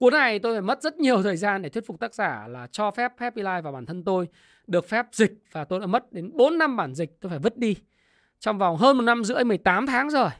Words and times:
Cuốn 0.00 0.12
này 0.12 0.38
tôi 0.38 0.54
phải 0.54 0.62
mất 0.62 0.82
rất 0.82 0.98
nhiều 0.98 1.22
thời 1.22 1.36
gian 1.36 1.62
để 1.62 1.68
thuyết 1.68 1.86
phục 1.86 2.00
tác 2.00 2.14
giả 2.14 2.46
là 2.48 2.66
cho 2.72 2.90
phép 2.90 3.12
Happy 3.18 3.42
Life 3.42 3.62
và 3.62 3.72
bản 3.72 3.86
thân 3.86 4.04
tôi 4.04 4.28
được 4.66 4.88
phép 4.88 5.06
dịch 5.12 5.32
và 5.52 5.64
tôi 5.64 5.80
đã 5.80 5.86
mất 5.86 6.12
đến 6.12 6.30
4 6.34 6.58
năm 6.58 6.76
bản 6.76 6.94
dịch 6.94 7.20
tôi 7.20 7.30
phải 7.30 7.38
vứt 7.38 7.56
đi. 7.56 7.76
Trong 8.38 8.58
vòng 8.58 8.76
hơn 8.76 8.96
một 8.96 9.02
năm 9.02 9.24
rưỡi 9.24 9.44
18 9.44 9.86
tháng 9.86 10.10
rồi. 10.10 10.30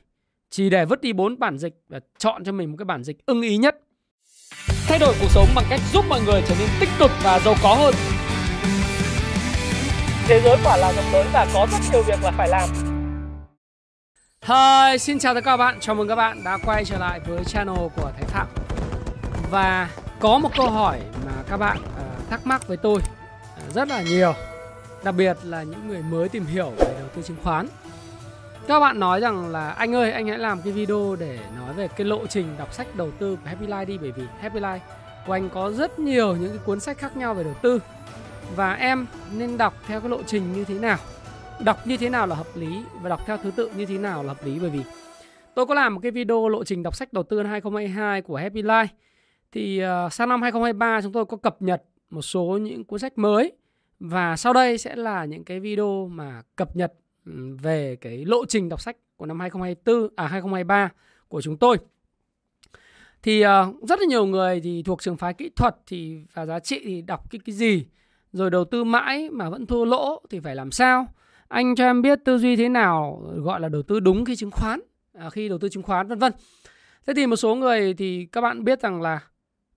Chỉ 0.51 0.71
để 0.71 0.85
vứt 0.85 1.01
đi 1.01 1.13
4 1.13 1.39
bản 1.39 1.59
dịch 1.59 1.75
và 1.89 2.01
chọn 2.19 2.45
cho 2.45 2.53
mình 2.53 2.71
một 2.71 2.77
cái 2.79 2.85
bản 2.85 3.05
dịch 3.05 3.27
ưng 3.27 3.43
ý 3.43 3.57
nhất. 3.57 3.81
Thay 4.87 4.99
đổi 4.99 5.15
cuộc 5.21 5.29
sống 5.31 5.49
bằng 5.55 5.65
cách 5.71 5.81
giúp 5.93 6.05
mọi 6.09 6.21
người 6.27 6.43
trở 6.49 6.55
nên 6.59 6.69
tích 6.81 6.89
cực 6.99 7.11
và 7.25 7.39
giàu 7.39 7.55
có 7.63 7.75
hơn. 7.75 7.95
Thế 10.29 10.41
giới 10.45 10.57
quả 10.65 10.77
là 10.77 10.93
rộng 10.93 11.13
lớn 11.13 11.27
và 11.33 11.47
có 11.55 11.67
rất 11.73 11.79
nhiều 11.93 12.03
việc 12.03 12.23
là 12.23 12.31
phải 12.31 12.49
làm. 12.49 12.69
Hi, 14.43 14.99
xin 14.99 15.19
chào 15.19 15.35
tất 15.35 15.41
cả 15.41 15.51
các 15.51 15.57
bạn. 15.57 15.77
Chào 15.81 15.95
mừng 15.95 16.09
các 16.09 16.17
bạn 16.17 16.45
đã 16.45 16.59
quay 16.65 16.85
trở 16.85 16.99
lại 16.99 17.21
với 17.27 17.45
channel 17.45 17.89
của 17.97 18.13
Thái 18.17 18.25
Phạm. 18.25 18.47
Và 19.51 19.91
có 20.21 20.39
một 20.39 20.51
câu 20.57 20.71
hỏi 20.71 21.01
mà 21.27 21.33
các 21.49 21.57
bạn 21.57 21.79
uh, 21.79 22.31
thắc 22.31 22.47
mắc 22.47 22.69
với 22.69 22.77
tôi 22.77 22.95
uh, 22.97 23.75
rất 23.75 23.89
là 23.89 24.03
nhiều. 24.03 24.33
Đặc 25.05 25.15
biệt 25.15 25.37
là 25.45 25.63
những 25.63 25.89
người 25.89 26.03
mới 26.03 26.29
tìm 26.29 26.45
hiểu 26.47 26.71
về 26.79 26.95
đầu 26.99 27.09
tư 27.17 27.23
chứng 27.23 27.37
khoán. 27.43 27.67
Các 28.67 28.81
bạn 28.81 29.01
nói 29.01 29.21
rằng 29.21 29.49
là 29.49 29.71
anh 29.71 29.95
ơi 29.95 30.13
anh 30.13 30.27
hãy 30.29 30.39
làm 30.39 30.63
cái 30.63 30.73
video 30.73 31.17
để 31.21 31.39
nói 31.59 31.75
về 31.75 31.89
cái 31.89 32.05
lộ 32.05 32.27
trình 32.27 32.47
đọc 32.59 32.75
sách 32.75 32.87
đầu 32.95 33.11
tư 33.11 33.37
của 33.37 33.49
Happy 33.49 33.67
Life 33.67 33.85
đi 33.85 33.99
bởi 33.99 34.13
vì 34.13 34.23
Happy 34.41 34.61
Life 34.61 34.79
của 35.27 35.33
anh 35.33 35.51
có 35.51 35.71
rất 35.71 35.99
nhiều 35.99 36.37
những 36.37 36.49
cái 36.49 36.59
cuốn 36.65 36.81
sách 36.81 36.99
khác 36.99 37.17
nhau 37.17 37.35
về 37.35 37.45
đầu 37.45 37.55
tư 37.63 37.81
và 38.57 38.75
em 38.75 39.07
nên 39.33 39.59
đọc 39.59 39.75
theo 39.87 40.01
cái 40.01 40.11
lộ 40.11 40.23
trình 40.27 40.53
như 40.53 40.65
thế 40.65 40.75
nào 40.75 40.99
đọc 41.65 41.87
như 41.87 41.97
thế 41.97 42.09
nào 42.09 42.27
là 42.27 42.37
hợp 42.37 42.47
lý 42.55 42.85
và 43.03 43.09
đọc 43.09 43.21
theo 43.27 43.37
thứ 43.37 43.51
tự 43.57 43.71
như 43.77 43.87
thế 43.87 43.99
nào 43.99 44.23
là 44.23 44.29
hợp 44.29 44.45
lý 44.45 44.59
bởi 44.59 44.71
vì 44.71 44.81
tôi 45.55 45.67
có 45.67 45.75
làm 45.75 45.95
một 45.95 46.01
cái 46.03 46.11
video 46.11 46.49
lộ 46.49 46.65
trình 46.65 46.83
đọc 46.83 46.97
sách 46.97 47.13
đầu 47.13 47.23
tư 47.23 47.37
năm 47.43 47.51
2022 47.51 48.23
của 48.23 48.37
Happy 48.37 48.63
Life 48.63 48.87
thì 49.53 49.83
uh, 49.85 50.13
sang 50.13 50.29
năm 50.29 50.43
2023 50.43 51.01
chúng 51.03 51.13
tôi 51.13 51.25
có 51.27 51.37
cập 51.37 51.63
nhật 51.63 51.83
một 52.11 52.23
số 52.23 52.59
những 52.63 52.85
cuốn 52.85 52.99
sách 52.99 53.19
mới 53.19 53.53
và 54.01 54.37
sau 54.37 54.53
đây 54.53 54.79
sẽ 54.79 54.97
là 54.97 55.25
những 55.25 55.45
cái 55.45 55.61
video 55.61 56.09
mà 56.13 56.43
cập 56.57 56.77
nhật 56.77 56.93
về 57.61 57.97
cái 57.97 58.25
lộ 58.25 58.47
trình 58.47 58.69
đọc 58.69 58.81
sách 58.81 58.97
của 59.17 59.27
năm 59.27 59.41
2024 59.41 60.17
à 60.17 60.27
2023 60.27 60.91
của 61.29 61.43
chúng 61.43 61.57
tôi. 61.57 61.77
Thì 63.23 63.45
uh, 63.45 63.49
rất 63.89 64.01
là 64.01 64.07
nhiều 64.07 64.27
người 64.27 64.61
thì 64.61 64.83
thuộc 64.83 65.03
trường 65.03 65.17
phái 65.17 65.35
kỹ 65.35 65.51
thuật 65.57 65.77
thì 65.87 66.19
và 66.35 66.47
giá 66.47 66.59
trị 66.61 66.81
thì 66.85 67.03
đọc 67.03 67.31
cái 67.31 67.41
cái 67.45 67.55
gì 67.55 67.87
rồi 68.33 68.51
đầu 68.51 68.65
tư 68.65 68.85
mãi 68.85 69.31
mà 69.31 69.51
vẫn 69.51 69.67
thua 69.67 69.85
lỗ 69.85 70.23
thì 70.31 70.41
phải 70.41 70.57
làm 70.57 70.71
sao? 70.71 71.07
Anh 71.49 71.75
cho 71.75 71.85
em 71.85 72.03
biết 72.03 72.19
tư 72.25 72.39
duy 72.39 72.57
thế 72.57 72.69
nào 72.69 73.23
gọi 73.37 73.61
là 73.61 73.69
đầu 73.69 73.83
tư 73.83 74.01
đúng 74.01 74.25
khi 74.25 74.37
chứng 74.37 74.51
khoán, 74.51 74.81
à, 75.13 75.31
khi 75.31 75.49
đầu 75.49 75.59
tư 75.59 75.69
chứng 75.69 75.83
khoán 75.83 76.09
vân 76.09 76.19
vân. 76.19 76.33
Thế 77.07 77.15
thì 77.15 77.27
một 77.27 77.37
số 77.37 77.55
người 77.55 77.95
thì 77.95 78.27
các 78.33 78.41
bạn 78.41 78.65
biết 78.65 78.81
rằng 78.81 79.03
là 79.03 79.21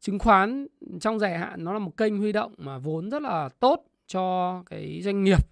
chứng 0.03 0.19
khoán 0.19 0.67
trong 1.01 1.19
dài 1.19 1.37
hạn 1.37 1.63
nó 1.63 1.73
là 1.73 1.79
một 1.79 1.97
kênh 1.97 2.17
huy 2.17 2.31
động 2.31 2.53
mà 2.57 2.77
vốn 2.77 3.09
rất 3.09 3.21
là 3.21 3.49
tốt 3.59 3.85
cho 4.07 4.63
cái 4.65 5.01
doanh 5.03 5.23
nghiệp. 5.23 5.47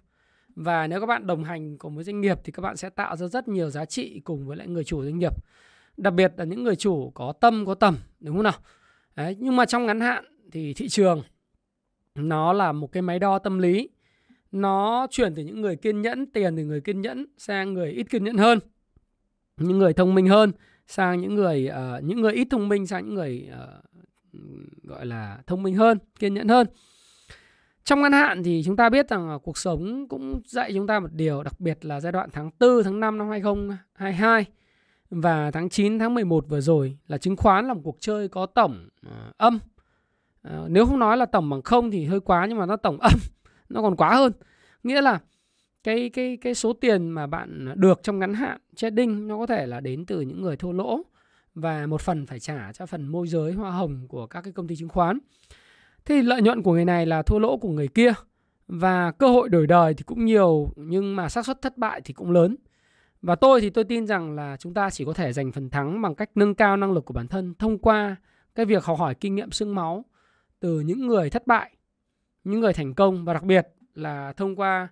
Và 0.56 0.86
nếu 0.86 1.00
các 1.00 1.06
bạn 1.06 1.26
đồng 1.26 1.44
hành 1.44 1.78
cùng 1.78 1.94
với 1.94 2.04
doanh 2.04 2.20
nghiệp 2.20 2.38
thì 2.44 2.52
các 2.52 2.60
bạn 2.60 2.76
sẽ 2.76 2.90
tạo 2.90 3.16
ra 3.16 3.26
rất 3.26 3.48
nhiều 3.48 3.70
giá 3.70 3.84
trị 3.84 4.20
cùng 4.24 4.46
với 4.46 4.56
lại 4.56 4.68
người 4.68 4.84
chủ 4.84 5.04
doanh 5.04 5.18
nghiệp. 5.18 5.32
Đặc 5.96 6.14
biệt 6.14 6.32
là 6.36 6.44
những 6.44 6.64
người 6.64 6.76
chủ 6.76 7.10
có 7.14 7.32
tâm 7.32 7.66
có 7.66 7.74
tầm 7.74 7.96
đúng 8.20 8.36
không 8.36 8.42
nào? 8.42 8.58
Đấy, 9.16 9.36
nhưng 9.38 9.56
mà 9.56 9.64
trong 9.64 9.86
ngắn 9.86 10.00
hạn 10.00 10.24
thì 10.52 10.74
thị 10.74 10.88
trường 10.88 11.22
nó 12.14 12.52
là 12.52 12.72
một 12.72 12.92
cái 12.92 13.02
máy 13.02 13.18
đo 13.18 13.38
tâm 13.38 13.58
lý. 13.58 13.88
Nó 14.52 15.06
chuyển 15.10 15.34
từ 15.34 15.42
những 15.42 15.60
người 15.60 15.76
kiên 15.76 16.02
nhẫn 16.02 16.26
tiền 16.26 16.56
từ 16.56 16.64
người 16.64 16.80
kiên 16.80 17.00
nhẫn 17.00 17.26
sang 17.38 17.74
người 17.74 17.90
ít 17.90 18.10
kiên 18.10 18.24
nhẫn 18.24 18.36
hơn 18.36 18.58
những 19.56 19.78
người 19.78 19.92
thông 19.92 20.14
minh 20.14 20.26
hơn 20.26 20.52
sang 20.86 21.20
những 21.20 21.34
người 21.34 21.70
uh, 21.70 22.04
những 22.04 22.20
người 22.20 22.32
ít 22.32 22.46
thông 22.50 22.68
minh 22.68 22.86
sang 22.86 23.04
những 23.04 23.14
người 23.14 23.48
uh, 23.52 23.84
gọi 24.82 25.06
là 25.06 25.38
thông 25.46 25.62
minh 25.62 25.74
hơn 25.74 25.98
kiên 26.18 26.34
nhẫn 26.34 26.48
hơn 26.48 26.66
trong 27.84 28.02
ngắn 28.02 28.12
hạn 28.12 28.42
thì 28.42 28.62
chúng 28.64 28.76
ta 28.76 28.88
biết 28.88 29.08
rằng 29.08 29.38
cuộc 29.42 29.58
sống 29.58 30.08
cũng 30.08 30.40
dạy 30.44 30.72
chúng 30.74 30.86
ta 30.86 31.00
một 31.00 31.12
điều 31.12 31.42
đặc 31.42 31.60
biệt 31.60 31.84
là 31.84 32.00
giai 32.00 32.12
đoạn 32.12 32.30
tháng 32.32 32.50
4 32.60 32.84
tháng 32.84 33.00
5 33.00 33.18
năm 33.18 33.28
2022 33.28 34.46
và 35.10 35.50
tháng 35.50 35.68
9 35.68 35.98
tháng 35.98 36.14
11 36.14 36.48
vừa 36.48 36.60
rồi 36.60 36.98
là 37.06 37.18
chứng 37.18 37.36
khoán 37.36 37.68
là 37.68 37.74
một 37.74 37.80
cuộc 37.84 37.96
chơi 38.00 38.28
có 38.28 38.46
tổng 38.46 38.88
uh, 39.06 39.36
âm. 39.36 39.58
Uh, 40.48 40.70
nếu 40.70 40.86
không 40.86 40.98
nói 40.98 41.16
là 41.16 41.26
tổng 41.26 41.50
bằng 41.50 41.62
không 41.62 41.90
thì 41.90 42.04
hơi 42.04 42.20
quá 42.20 42.46
nhưng 42.48 42.58
mà 42.58 42.66
nó 42.66 42.76
tổng 42.76 42.98
âm, 43.00 43.12
nó 43.68 43.82
còn 43.82 43.96
quá 43.96 44.14
hơn. 44.14 44.32
Nghĩa 44.82 45.00
là 45.00 45.20
cái 45.84 46.10
cái 46.10 46.38
cái 46.40 46.54
số 46.54 46.72
tiền 46.72 47.10
mà 47.10 47.26
bạn 47.26 47.68
được 47.74 48.00
trong 48.02 48.18
ngắn 48.18 48.34
hạn 48.34 48.58
trading 48.74 49.28
nó 49.28 49.38
có 49.38 49.46
thể 49.46 49.66
là 49.66 49.80
đến 49.80 50.06
từ 50.06 50.20
những 50.20 50.42
người 50.42 50.56
thua 50.56 50.72
lỗ 50.72 51.02
và 51.54 51.86
một 51.86 52.00
phần 52.00 52.26
phải 52.26 52.40
trả 52.40 52.72
cho 52.72 52.86
phần 52.86 53.06
môi 53.06 53.28
giới 53.28 53.52
hoa 53.52 53.70
hồng 53.70 54.08
của 54.08 54.26
các 54.26 54.40
cái 54.40 54.52
công 54.52 54.68
ty 54.68 54.76
chứng 54.76 54.88
khoán. 54.88 55.18
Thì 56.04 56.22
lợi 56.22 56.42
nhuận 56.42 56.62
của 56.62 56.72
người 56.72 56.84
này 56.84 57.06
là 57.06 57.22
thua 57.22 57.38
lỗ 57.38 57.56
của 57.56 57.70
người 57.70 57.88
kia 57.88 58.12
và 58.66 59.10
cơ 59.10 59.28
hội 59.28 59.48
đổi 59.48 59.66
đời 59.66 59.94
thì 59.94 60.02
cũng 60.02 60.24
nhiều 60.24 60.72
nhưng 60.76 61.16
mà 61.16 61.28
xác 61.28 61.46
suất 61.46 61.62
thất 61.62 61.78
bại 61.78 62.00
thì 62.04 62.14
cũng 62.14 62.30
lớn. 62.30 62.56
Và 63.22 63.34
tôi 63.34 63.60
thì 63.60 63.70
tôi 63.70 63.84
tin 63.84 64.06
rằng 64.06 64.34
là 64.34 64.56
chúng 64.56 64.74
ta 64.74 64.90
chỉ 64.90 65.04
có 65.04 65.12
thể 65.12 65.32
giành 65.32 65.52
phần 65.52 65.70
thắng 65.70 66.02
bằng 66.02 66.14
cách 66.14 66.30
nâng 66.34 66.54
cao 66.54 66.76
năng 66.76 66.92
lực 66.92 67.04
của 67.04 67.14
bản 67.14 67.28
thân 67.28 67.54
thông 67.58 67.78
qua 67.78 68.16
cái 68.54 68.66
việc 68.66 68.84
học 68.84 68.98
hỏi 68.98 69.14
kinh 69.14 69.34
nghiệm 69.34 69.50
xương 69.50 69.74
máu 69.74 70.04
từ 70.60 70.80
những 70.80 71.06
người 71.06 71.30
thất 71.30 71.46
bại, 71.46 71.76
những 72.44 72.60
người 72.60 72.72
thành 72.72 72.94
công 72.94 73.24
và 73.24 73.34
đặc 73.34 73.42
biệt 73.42 73.68
là 73.94 74.32
thông 74.32 74.56
qua 74.56 74.88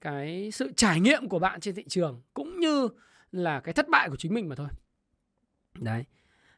cái 0.00 0.50
sự 0.50 0.72
trải 0.76 1.00
nghiệm 1.00 1.28
của 1.28 1.38
bạn 1.38 1.60
trên 1.60 1.74
thị 1.74 1.84
trường 1.88 2.20
cũng 2.34 2.60
như 2.60 2.88
là 3.32 3.60
cái 3.60 3.74
thất 3.74 3.88
bại 3.88 4.10
của 4.10 4.16
chính 4.16 4.34
mình 4.34 4.48
mà 4.48 4.54
thôi. 4.54 4.68
Đấy. 5.78 6.04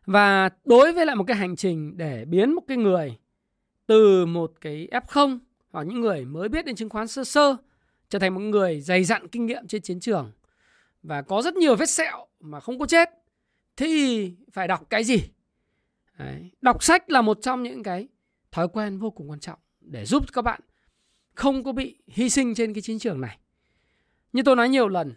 Và 0.06 0.50
đối 0.64 0.92
với 0.92 1.06
lại 1.06 1.16
một 1.16 1.24
cái 1.24 1.36
hành 1.36 1.56
trình 1.56 1.96
để 1.96 2.24
biến 2.24 2.54
một 2.54 2.62
cái 2.68 2.76
người 2.76 3.18
từ 3.86 4.26
một 4.26 4.52
cái 4.60 4.88
F0 4.90 5.38
hoặc 5.70 5.86
những 5.86 6.00
người 6.00 6.24
mới 6.24 6.48
biết 6.48 6.64
đến 6.64 6.76
chứng 6.76 6.88
khoán 6.88 7.08
sơ 7.08 7.24
sơ 7.24 7.56
trở 8.08 8.18
thành 8.18 8.34
một 8.34 8.40
người 8.40 8.80
dày 8.80 9.04
dặn 9.04 9.28
kinh 9.28 9.46
nghiệm 9.46 9.66
trên 9.66 9.82
chiến 9.82 10.00
trường 10.00 10.32
và 11.02 11.22
có 11.22 11.42
rất 11.42 11.56
nhiều 11.56 11.76
vết 11.76 11.88
sẹo 11.88 12.26
mà 12.40 12.60
không 12.60 12.78
có 12.78 12.86
chết, 12.86 13.10
thì 13.76 14.32
phải 14.52 14.68
đọc 14.68 14.86
cái 14.90 15.04
gì? 15.04 15.16
Đấy. 16.18 16.50
Đọc 16.60 16.82
sách 16.82 17.10
là 17.10 17.22
một 17.22 17.38
trong 17.42 17.62
những 17.62 17.82
cái 17.82 18.08
thói 18.52 18.68
quen 18.68 18.98
vô 18.98 19.10
cùng 19.10 19.30
quan 19.30 19.40
trọng 19.40 19.58
để 19.80 20.04
giúp 20.04 20.32
các 20.32 20.42
bạn 20.42 20.60
không 21.34 21.64
có 21.64 21.72
bị 21.72 22.02
hy 22.06 22.28
sinh 22.28 22.54
trên 22.54 22.74
cái 22.74 22.82
chiến 22.82 22.98
trường 22.98 23.20
này. 23.20 23.38
Như 24.32 24.42
tôi 24.42 24.56
nói 24.56 24.68
nhiều 24.68 24.88
lần, 24.88 25.14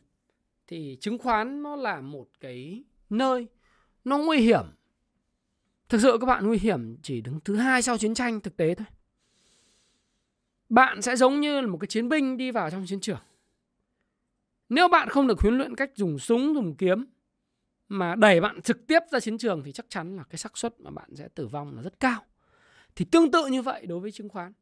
thì 0.68 0.98
chứng 1.02 1.18
khoán 1.18 1.64
nó 1.64 1.76
là 1.76 2.02
một 2.02 2.28
cái 2.40 2.84
nơi 3.10 3.48
nó 4.08 4.18
nguy 4.18 4.38
hiểm 4.38 4.66
Thực 5.90 6.02
sự 6.02 6.18
các 6.22 6.26
bạn 6.26 6.48
nguy 6.48 6.58
hiểm 6.58 6.98
chỉ 7.02 7.22
đứng 7.22 7.40
thứ 7.46 7.56
hai 7.56 7.82
sau 7.82 7.98
chiến 7.98 8.14
tranh 8.14 8.42
thực 8.42 8.58
tế 8.58 8.76
thôi. 8.76 8.88
Bạn 10.70 11.02
sẽ 11.02 11.16
giống 11.16 11.40
như 11.40 11.62
là 11.62 11.68
một 11.68 11.78
cái 11.78 11.88
chiến 11.88 12.10
binh 12.10 12.38
đi 12.38 12.52
vào 12.52 12.70
trong 12.70 12.86
chiến 12.86 13.00
trường. 13.00 13.20
Nếu 14.70 14.88
bạn 14.88 15.10
không 15.10 15.28
được 15.28 15.40
huấn 15.40 15.58
luyện 15.58 15.76
cách 15.76 15.92
dùng 15.96 16.20
súng, 16.20 16.54
dùng 16.54 16.76
kiếm 16.76 17.06
mà 17.88 18.16
đẩy 18.16 18.42
bạn 18.42 18.62
trực 18.62 18.88
tiếp 18.88 19.00
ra 19.12 19.20
chiến 19.20 19.38
trường 19.38 19.64
thì 19.64 19.72
chắc 19.72 19.86
chắn 19.90 20.18
là 20.18 20.24
cái 20.24 20.38
xác 20.38 20.58
suất 20.58 20.80
mà 20.80 20.92
bạn 20.92 21.16
sẽ 21.16 21.28
tử 21.28 21.48
vong 21.48 21.76
là 21.76 21.82
rất 21.82 22.00
cao. 22.00 22.26
Thì 22.96 23.06
tương 23.06 23.32
tự 23.32 23.48
như 23.48 23.62
vậy 23.62 23.86
đối 23.86 24.00
với 24.00 24.12
chứng 24.12 24.30
khoán. 24.30 24.54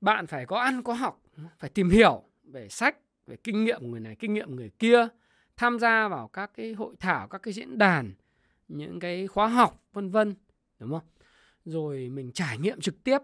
Bạn 0.00 0.26
phải 0.26 0.46
có 0.46 0.58
ăn 0.58 0.82
có 0.82 0.92
học, 0.92 1.22
phải 1.58 1.70
tìm 1.70 1.90
hiểu 1.90 2.22
về 2.42 2.68
sách, 2.68 2.96
về 3.26 3.36
kinh 3.36 3.64
nghiệm 3.64 3.90
người 3.90 4.00
này, 4.00 4.16
kinh 4.18 4.34
nghiệm 4.34 4.56
người 4.56 4.70
kia, 4.78 5.08
tham 5.56 5.78
gia 5.78 6.08
vào 6.08 6.28
các 6.28 6.50
cái 6.54 6.72
hội 6.72 6.94
thảo, 7.00 7.28
các 7.28 7.42
cái 7.42 7.54
diễn 7.54 7.78
đàn, 7.78 8.12
những 8.68 9.00
cái 9.00 9.26
khóa 9.26 9.48
học 9.48 9.82
vân 9.92 10.10
vân 10.10 10.34
đúng 10.78 10.90
không? 10.90 11.08
Rồi 11.64 12.08
mình 12.08 12.32
trải 12.32 12.58
nghiệm 12.58 12.80
trực 12.80 13.04
tiếp 13.04 13.18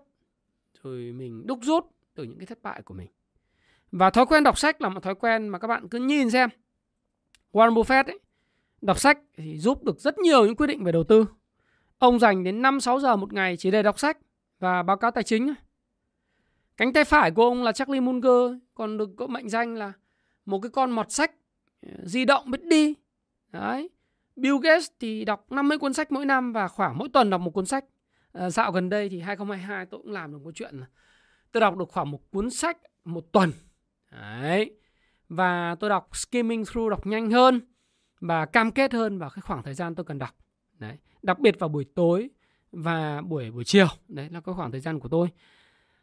rồi 0.82 1.12
mình 1.12 1.46
đúc 1.46 1.58
rút 1.62 1.86
từ 2.14 2.24
những 2.24 2.38
cái 2.38 2.46
thất 2.46 2.62
bại 2.62 2.82
của 2.82 2.94
mình. 2.94 3.08
Và 3.92 4.10
thói 4.10 4.26
quen 4.26 4.44
đọc 4.44 4.58
sách 4.58 4.82
là 4.82 4.88
một 4.88 5.02
thói 5.02 5.14
quen 5.14 5.48
mà 5.48 5.58
các 5.58 5.68
bạn 5.68 5.88
cứ 5.88 5.98
nhìn 5.98 6.30
xem. 6.30 6.50
Warren 7.52 7.74
Buffett 7.74 8.04
ấy, 8.04 8.18
đọc 8.80 9.00
sách 9.00 9.18
thì 9.36 9.58
giúp 9.58 9.84
được 9.84 10.00
rất 10.00 10.18
nhiều 10.18 10.46
những 10.46 10.56
quyết 10.56 10.66
định 10.66 10.84
về 10.84 10.92
đầu 10.92 11.04
tư. 11.04 11.26
Ông 11.98 12.18
dành 12.18 12.44
đến 12.44 12.62
5-6 12.62 13.00
giờ 13.00 13.16
một 13.16 13.32
ngày 13.32 13.56
chỉ 13.56 13.70
để 13.70 13.82
đọc 13.82 13.98
sách 13.98 14.18
và 14.58 14.82
báo 14.82 14.96
cáo 14.96 15.10
tài 15.10 15.24
chính 15.24 15.54
cánh 16.76 16.92
tay 16.92 17.04
phải 17.04 17.30
của 17.30 17.42
ông 17.44 17.62
là 17.62 17.72
Charlie 17.72 18.00
Munger 18.00 18.58
còn 18.74 18.98
được 18.98 19.08
có 19.16 19.26
mệnh 19.26 19.48
danh 19.48 19.74
là 19.74 19.92
một 20.46 20.60
cái 20.60 20.70
con 20.70 20.90
mọt 20.90 21.10
sách 21.10 21.32
di 21.82 22.24
động 22.24 22.50
biết 22.50 22.64
đi 22.64 22.94
đấy 23.52 23.90
Bill 24.38 24.56
Gates 24.62 24.88
thì 25.00 25.24
đọc 25.24 25.52
50 25.52 25.78
cuốn 25.78 25.92
sách 25.94 26.12
mỗi 26.12 26.26
năm 26.26 26.52
và 26.52 26.68
khoảng 26.68 26.98
mỗi 26.98 27.08
tuần 27.08 27.30
đọc 27.30 27.40
một 27.40 27.50
cuốn 27.50 27.66
sách. 27.66 27.84
À, 28.32 28.50
dạo 28.50 28.72
gần 28.72 28.88
đây 28.88 29.08
thì 29.08 29.20
2022 29.20 29.86
tôi 29.86 30.00
cũng 30.02 30.12
làm 30.12 30.32
được 30.32 30.38
một 30.44 30.50
chuyện 30.54 30.74
là 30.78 30.86
tôi 31.52 31.60
đọc 31.60 31.76
được 31.76 31.88
khoảng 31.88 32.10
một 32.10 32.30
cuốn 32.30 32.50
sách 32.50 32.78
một 33.04 33.32
tuần. 33.32 33.52
Đấy. 34.10 34.70
Và 35.28 35.76
tôi 35.80 35.90
đọc 35.90 36.16
skimming 36.16 36.64
through 36.64 36.90
đọc 36.90 37.06
nhanh 37.06 37.30
hơn 37.30 37.60
và 38.20 38.46
cam 38.46 38.70
kết 38.70 38.92
hơn 38.92 39.18
vào 39.18 39.30
cái 39.30 39.42
khoảng 39.42 39.62
thời 39.62 39.74
gian 39.74 39.94
tôi 39.94 40.04
cần 40.04 40.18
đọc. 40.18 40.34
Đấy. 40.78 40.96
Đặc 41.22 41.38
biệt 41.38 41.58
vào 41.58 41.68
buổi 41.68 41.84
tối 41.94 42.30
và 42.72 43.20
buổi 43.20 43.50
buổi 43.50 43.64
chiều. 43.64 43.88
Đấy 44.08 44.28
là 44.32 44.40
cái 44.40 44.54
khoảng 44.54 44.70
thời 44.70 44.80
gian 44.80 45.00
của 45.00 45.08
tôi. 45.08 45.28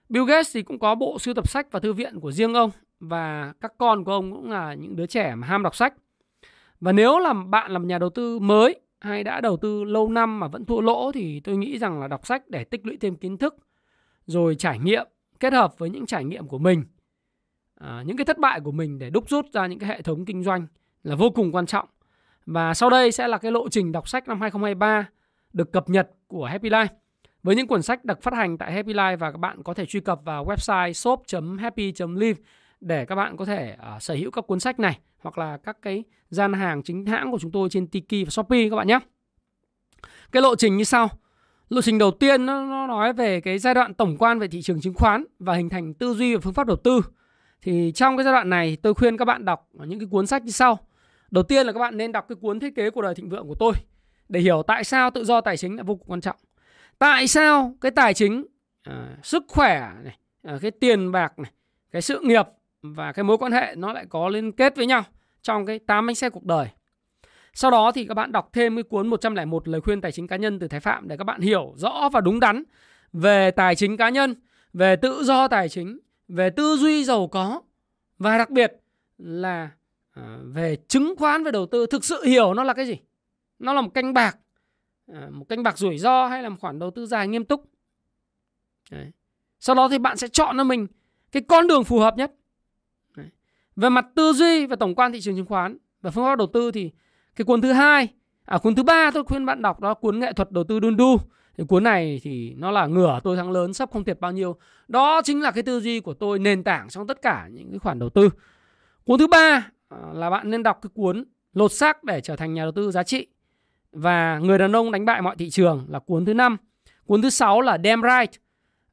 Bill 0.09 0.25
Gates 0.25 0.53
thì 0.53 0.63
cũng 0.63 0.79
có 0.79 0.95
bộ 0.95 1.19
sưu 1.19 1.33
tập 1.33 1.49
sách 1.49 1.67
và 1.71 1.79
thư 1.79 1.93
viện 1.93 2.19
của 2.19 2.31
riêng 2.31 2.53
ông 2.53 2.71
và 3.07 3.53
các 3.61 3.73
con 3.77 4.03
của 4.03 4.11
ông 4.11 4.31
cũng 4.31 4.51
là 4.51 4.73
những 4.73 4.95
đứa 4.95 5.05
trẻ 5.05 5.35
mà 5.35 5.47
ham 5.47 5.63
đọc 5.63 5.75
sách. 5.75 5.93
Và 6.79 6.91
nếu 6.91 7.19
là 7.19 7.33
bạn 7.33 7.71
là 7.71 7.79
một 7.79 7.85
nhà 7.85 7.97
đầu 7.97 8.09
tư 8.09 8.39
mới 8.39 8.79
hay 8.99 9.23
đã 9.23 9.41
đầu 9.41 9.57
tư 9.57 9.83
lâu 9.83 10.09
năm 10.09 10.39
mà 10.39 10.47
vẫn 10.47 10.65
thua 10.65 10.81
lỗ 10.81 11.11
thì 11.11 11.39
tôi 11.39 11.57
nghĩ 11.57 11.77
rằng 11.77 11.99
là 11.99 12.07
đọc 12.07 12.25
sách 12.25 12.49
để 12.49 12.63
tích 12.63 12.85
lũy 12.85 12.97
thêm 12.97 13.15
kiến 13.15 13.37
thức 13.37 13.55
rồi 14.25 14.55
trải 14.55 14.79
nghiệm 14.79 15.07
kết 15.39 15.53
hợp 15.53 15.77
với 15.77 15.89
những 15.89 16.05
trải 16.05 16.23
nghiệm 16.23 16.47
của 16.47 16.57
mình 16.57 16.83
à, 17.75 18.03
những 18.05 18.17
cái 18.17 18.25
thất 18.25 18.37
bại 18.37 18.59
của 18.59 18.71
mình 18.71 18.99
để 18.99 19.09
đúc 19.09 19.29
rút 19.29 19.45
ra 19.53 19.67
những 19.67 19.79
cái 19.79 19.89
hệ 19.89 20.01
thống 20.01 20.25
kinh 20.25 20.43
doanh 20.43 20.67
là 21.03 21.15
vô 21.15 21.29
cùng 21.29 21.51
quan 21.51 21.65
trọng 21.65 21.87
và 22.45 22.73
sau 22.73 22.89
đây 22.89 23.11
sẽ 23.11 23.27
là 23.27 23.37
cái 23.37 23.51
lộ 23.51 23.69
trình 23.69 23.91
đọc 23.91 24.09
sách 24.09 24.27
năm 24.27 24.41
2023 24.41 25.09
được 25.53 25.71
cập 25.71 25.89
nhật 25.89 26.09
của 26.27 26.45
Happy 26.45 26.69
Life 26.69 26.87
với 27.43 27.55
những 27.55 27.67
cuốn 27.67 27.81
sách 27.81 28.05
được 28.05 28.21
phát 28.21 28.33
hành 28.33 28.57
tại 28.57 28.71
Happy 28.71 28.93
Life 28.93 29.17
và 29.17 29.31
các 29.31 29.37
bạn 29.37 29.63
có 29.63 29.73
thể 29.73 29.85
truy 29.85 29.99
cập 29.99 30.19
vào 30.25 30.45
website 30.45 30.93
shop.happy.live 30.93 32.41
để 32.81 33.05
các 33.05 33.15
bạn 33.15 33.37
có 33.37 33.45
thể 33.45 33.77
uh, 33.95 34.01
sở 34.01 34.13
hữu 34.13 34.31
các 34.31 34.41
cuốn 34.47 34.59
sách 34.59 34.79
này 34.79 34.99
hoặc 35.19 35.37
là 35.37 35.57
các 35.57 35.77
cái 35.81 36.03
gian 36.29 36.53
hàng 36.53 36.83
chính 36.83 37.05
hãng 37.05 37.31
của 37.31 37.39
chúng 37.39 37.51
tôi 37.51 37.69
trên 37.69 37.87
Tiki 37.87 38.25
và 38.25 38.29
Shopee 38.29 38.69
các 38.69 38.75
bạn 38.75 38.87
nhé. 38.87 38.99
Cái 40.31 40.41
lộ 40.41 40.55
trình 40.55 40.77
như 40.77 40.83
sau. 40.83 41.09
Lộ 41.69 41.81
trình 41.81 41.97
đầu 41.97 42.11
tiên 42.11 42.45
nó, 42.45 42.65
nó 42.65 42.87
nói 42.87 43.13
về 43.13 43.41
cái 43.41 43.59
giai 43.59 43.73
đoạn 43.73 43.93
tổng 43.93 44.17
quan 44.17 44.39
về 44.39 44.47
thị 44.47 44.61
trường 44.61 44.81
chứng 44.81 44.93
khoán 44.93 45.23
và 45.39 45.53
hình 45.53 45.69
thành 45.69 45.93
tư 45.93 46.13
duy 46.13 46.35
và 46.35 46.41
phương 46.41 46.53
pháp 46.53 46.67
đầu 46.67 46.77
tư. 46.77 47.01
Thì 47.61 47.91
trong 47.95 48.17
cái 48.17 48.23
giai 48.23 48.33
đoạn 48.33 48.49
này 48.49 48.77
tôi 48.81 48.93
khuyên 48.93 49.17
các 49.17 49.25
bạn 49.25 49.45
đọc 49.45 49.69
những 49.73 49.99
cái 49.99 50.07
cuốn 50.11 50.27
sách 50.27 50.43
như 50.43 50.51
sau. 50.51 50.79
Đầu 51.31 51.43
tiên 51.43 51.65
là 51.65 51.73
các 51.73 51.79
bạn 51.79 51.97
nên 51.97 52.11
đọc 52.11 52.25
cái 52.29 52.35
cuốn 52.35 52.59
thiết 52.59 52.75
kế 52.75 52.89
của 52.89 53.01
đời 53.01 53.15
thịnh 53.15 53.29
vượng 53.29 53.47
của 53.47 53.55
tôi 53.59 53.73
để 54.29 54.39
hiểu 54.39 54.63
tại 54.67 54.83
sao 54.83 55.09
tự 55.09 55.23
do 55.23 55.41
tài 55.41 55.57
chính 55.57 55.77
là 55.77 55.83
vô 55.83 55.95
cùng 55.95 56.07
quan 56.07 56.21
trọng. 56.21 56.35
Tại 56.99 57.27
sao 57.27 57.75
cái 57.81 57.91
tài 57.91 58.13
chính, 58.13 58.45
à, 58.83 59.17
sức 59.23 59.43
khỏe 59.47 59.91
này, 60.03 60.17
à, 60.43 60.57
cái 60.61 60.71
tiền 60.71 61.11
bạc 61.11 61.39
này, 61.39 61.51
cái 61.91 62.01
sự 62.01 62.19
nghiệp 62.23 62.45
và 62.93 63.11
cái 63.11 63.23
mối 63.23 63.37
quan 63.37 63.51
hệ 63.51 63.75
nó 63.77 63.93
lại 63.93 64.05
có 64.09 64.29
liên 64.29 64.51
kết 64.51 64.75
với 64.75 64.85
nhau 64.85 65.03
trong 65.41 65.65
cái 65.65 65.79
tám 65.79 66.07
bánh 66.07 66.15
xe 66.15 66.29
cuộc 66.29 66.45
đời. 66.45 66.67
Sau 67.53 67.71
đó 67.71 67.91
thì 67.91 68.05
các 68.05 68.13
bạn 68.13 68.31
đọc 68.31 68.49
thêm 68.53 68.75
cái 68.75 68.83
cuốn 68.83 69.07
101 69.07 69.67
lời 69.67 69.81
khuyên 69.81 70.01
tài 70.01 70.11
chính 70.11 70.27
cá 70.27 70.35
nhân 70.35 70.59
từ 70.59 70.67
Thái 70.67 70.79
Phạm 70.79 71.07
để 71.07 71.17
các 71.17 71.23
bạn 71.23 71.41
hiểu 71.41 71.73
rõ 71.77 72.09
và 72.13 72.21
đúng 72.21 72.39
đắn 72.39 72.63
về 73.13 73.51
tài 73.51 73.75
chính 73.75 73.97
cá 73.97 74.09
nhân, 74.09 74.35
về 74.73 74.95
tự 74.95 75.23
do 75.23 75.47
tài 75.47 75.69
chính, 75.69 75.99
về 76.27 76.49
tư 76.49 76.77
duy 76.77 77.03
giàu 77.03 77.27
có 77.27 77.61
và 78.17 78.37
đặc 78.37 78.49
biệt 78.49 78.73
là 79.17 79.69
à, 80.11 80.37
về 80.43 80.77
chứng 80.87 81.15
khoán 81.17 81.43
về 81.43 81.51
đầu 81.51 81.65
tư 81.65 81.85
thực 81.85 82.05
sự 82.05 82.23
hiểu 82.23 82.53
nó 82.53 82.63
là 82.63 82.73
cái 82.73 82.85
gì. 82.85 82.97
Nó 83.59 83.73
là 83.73 83.81
một 83.81 83.93
canh 83.93 84.13
bạc, 84.13 84.37
à, 85.13 85.27
một 85.31 85.45
canh 85.49 85.63
bạc 85.63 85.77
rủi 85.77 85.97
ro 85.97 86.27
hay 86.27 86.43
là 86.43 86.49
một 86.49 86.57
khoản 86.59 86.79
đầu 86.79 86.91
tư 86.91 87.05
dài 87.05 87.27
nghiêm 87.27 87.45
túc. 87.45 87.69
Đấy. 88.91 89.11
Sau 89.59 89.75
đó 89.75 89.89
thì 89.89 89.97
bạn 89.97 90.17
sẽ 90.17 90.27
chọn 90.27 90.57
cho 90.57 90.63
mình 90.63 90.87
cái 91.31 91.43
con 91.47 91.67
đường 91.67 91.83
phù 91.83 91.99
hợp 91.99 92.17
nhất. 92.17 92.31
Về 93.75 93.89
mặt 93.89 94.05
tư 94.15 94.33
duy 94.33 94.65
và 94.65 94.75
tổng 94.75 94.95
quan 94.95 95.11
thị 95.11 95.21
trường 95.21 95.35
chứng 95.35 95.45
khoán 95.45 95.77
và 96.01 96.11
phương 96.11 96.25
pháp 96.25 96.35
đầu 96.35 96.47
tư 96.47 96.71
thì 96.71 96.91
cái 97.35 97.45
cuốn 97.45 97.61
thứ 97.61 97.71
hai, 97.71 98.07
à 98.45 98.57
cuốn 98.57 98.75
thứ 98.75 98.83
ba 98.83 99.11
tôi 99.11 99.23
khuyên 99.23 99.45
bạn 99.45 99.61
đọc 99.61 99.79
đó 99.79 99.93
cuốn 99.93 100.19
nghệ 100.19 100.33
thuật 100.33 100.51
đầu 100.51 100.63
tư 100.63 100.79
đun 100.79 100.97
đu. 100.97 101.17
Thì 101.57 101.63
cuốn 101.67 101.83
này 101.83 102.19
thì 102.23 102.53
nó 102.57 102.71
là 102.71 102.85
ngửa 102.85 103.19
tôi 103.23 103.37
thắng 103.37 103.51
lớn 103.51 103.73
sắp 103.73 103.89
không 103.91 104.03
thiệt 104.03 104.19
bao 104.19 104.31
nhiêu. 104.31 104.55
Đó 104.87 105.21
chính 105.21 105.41
là 105.41 105.51
cái 105.51 105.63
tư 105.63 105.79
duy 105.79 105.99
của 105.99 106.13
tôi 106.13 106.39
nền 106.39 106.63
tảng 106.63 106.89
trong 106.89 107.07
tất 107.07 107.21
cả 107.21 107.47
những 107.51 107.69
cái 107.69 107.79
khoản 107.79 107.99
đầu 107.99 108.09
tư. 108.09 108.29
Cuốn 109.05 109.19
thứ 109.19 109.27
ba 109.27 109.71
à, 109.89 109.97
là 110.13 110.29
bạn 110.29 110.51
nên 110.51 110.63
đọc 110.63 110.79
cái 110.81 110.89
cuốn 110.93 111.25
lột 111.53 111.71
xác 111.71 112.03
để 112.03 112.21
trở 112.21 112.35
thành 112.35 112.53
nhà 112.53 112.63
đầu 112.63 112.71
tư 112.71 112.91
giá 112.91 113.03
trị 113.03 113.27
và 113.91 114.39
người 114.39 114.57
đàn 114.57 114.75
ông 114.75 114.91
đánh 114.91 115.05
bại 115.05 115.21
mọi 115.21 115.35
thị 115.35 115.49
trường 115.49 115.85
là 115.89 115.99
cuốn 115.99 116.25
thứ 116.25 116.33
năm. 116.33 116.57
Cuốn 117.05 117.21
thứ 117.21 117.29
sáu 117.29 117.61
là 117.61 117.77
Damn 117.83 118.01
Right, 118.01 118.41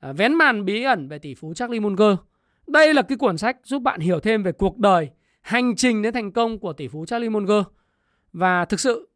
à, 0.01 0.13
vén 0.13 0.35
màn 0.35 0.65
bí 0.65 0.83
ẩn 0.83 1.09
về 1.09 1.19
tỷ 1.19 1.35
phú 1.35 1.55
Charlie 1.55 1.81
Munger. 1.81 2.17
Đây 2.67 2.95
là 2.95 3.03
cái 3.03 3.19
cuốn 3.19 3.39
sách 3.39 3.57
giúp 3.65 3.83
bạn 3.83 4.01
hiểu 4.01 4.21
thêm 4.21 4.43
về 4.43 4.53
cuộc 4.53 4.79
đời, 4.79 5.11
hành 5.41 5.77
trình 5.77 6.03
đến 6.03 6.15
thành 6.15 6.33
công 6.33 6.59
của 6.59 6.73
tỷ 6.73 6.89
phú 6.89 7.07
Charlie 7.07 7.31
Munger. 7.31 7.63
Và 8.33 8.65
thực 8.65 8.81
sự 8.81 9.09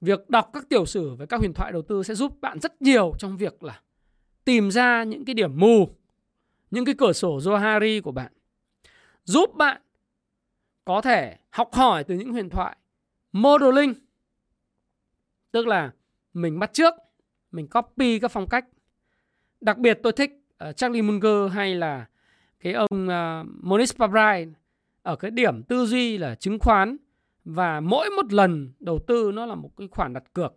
việc 0.00 0.30
đọc 0.30 0.50
các 0.52 0.68
tiểu 0.68 0.86
sử 0.86 1.14
về 1.14 1.26
các 1.26 1.36
huyền 1.40 1.54
thoại 1.54 1.72
đầu 1.72 1.82
tư 1.82 2.02
sẽ 2.02 2.14
giúp 2.14 2.40
bạn 2.40 2.60
rất 2.60 2.82
nhiều 2.82 3.12
trong 3.18 3.36
việc 3.36 3.62
là 3.62 3.80
tìm 4.44 4.70
ra 4.70 5.04
những 5.04 5.24
cái 5.24 5.34
điểm 5.34 5.58
mù, 5.58 5.96
những 6.70 6.84
cái 6.84 6.94
cửa 6.98 7.12
sổ 7.12 7.38
Johari 7.38 8.02
của 8.02 8.12
bạn. 8.12 8.32
Giúp 9.24 9.54
bạn 9.54 9.80
có 10.84 11.00
thể 11.00 11.36
học 11.50 11.68
hỏi 11.72 12.04
từ 12.04 12.14
những 12.14 12.32
huyền 12.32 12.50
thoại 12.50 12.76
modeling 13.32 13.94
tức 15.50 15.66
là 15.66 15.90
mình 16.32 16.58
bắt 16.58 16.72
trước 16.72 16.94
mình 17.52 17.68
copy 17.68 18.18
các 18.18 18.30
phong 18.30 18.48
cách 18.48 18.64
đặc 19.60 19.78
biệt 19.78 19.98
tôi 20.02 20.12
thích 20.12 20.30
uh, 20.68 20.76
Charlie 20.76 21.02
Munger 21.02 21.52
hay 21.52 21.74
là 21.74 22.06
cái 22.60 22.72
ông 22.72 23.04
uh, 23.04 23.46
Moniz 23.64 23.98
Pabrai 23.98 24.46
ở 25.02 25.16
cái 25.16 25.30
điểm 25.30 25.62
tư 25.62 25.86
duy 25.86 26.18
là 26.18 26.34
chứng 26.34 26.58
khoán 26.58 26.96
và 27.44 27.80
mỗi 27.80 28.10
một 28.10 28.32
lần 28.32 28.72
đầu 28.80 28.98
tư 29.06 29.32
nó 29.34 29.46
là 29.46 29.54
một 29.54 29.70
cái 29.76 29.88
khoản 29.90 30.12
đặt 30.12 30.24
cược. 30.32 30.54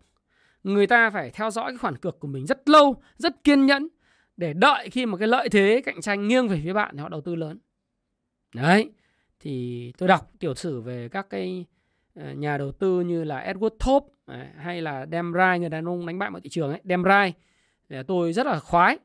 Người 0.63 0.87
ta 0.87 1.09
phải 1.09 1.31
theo 1.31 1.51
dõi 1.51 1.71
cái 1.71 1.77
khoản 1.77 1.97
cược 1.97 2.19
của 2.19 2.27
mình 2.27 2.45
rất 2.45 2.69
lâu 2.69 3.01
rất 3.17 3.43
kiên 3.43 3.65
nhẫn 3.65 3.87
để 4.37 4.53
đợi 4.53 4.89
khi 4.89 5.05
mà 5.05 5.17
cái 5.17 5.27
lợi 5.27 5.49
thế 5.49 5.81
cạnh 5.85 6.01
tranh 6.01 6.27
nghiêng 6.27 6.47
về 6.47 6.61
phía 6.63 6.73
bạn 6.73 6.95
thì 6.95 7.01
họ 7.01 7.09
đầu 7.09 7.21
tư 7.21 7.35
lớn. 7.35 7.59
Đấy 8.55 8.91
thì 9.39 9.93
tôi 9.97 10.09
đọc 10.09 10.31
tiểu 10.39 10.55
sử 10.55 10.81
về 10.81 11.09
các 11.09 11.29
cái 11.29 11.65
à, 12.15 12.33
nhà 12.33 12.57
đầu 12.57 12.71
tư 12.71 13.01
như 13.01 13.23
là 13.23 13.53
Edward 13.53 13.77
Thorpe 13.79 14.07
à, 14.25 14.53
hay 14.57 14.81
là 14.81 15.05
Demrai 15.11 15.59
người 15.59 15.69
đàn 15.69 15.87
ông 15.87 16.05
đánh 16.05 16.19
bại 16.19 16.29
mọi 16.29 16.41
thị 16.41 16.49
trường 16.49 16.69
ấy. 16.69 16.81
Demrai 16.83 17.33
để 17.89 18.03
tôi 18.03 18.33
rất 18.33 18.45
là 18.45 18.59
khoái. 18.59 18.97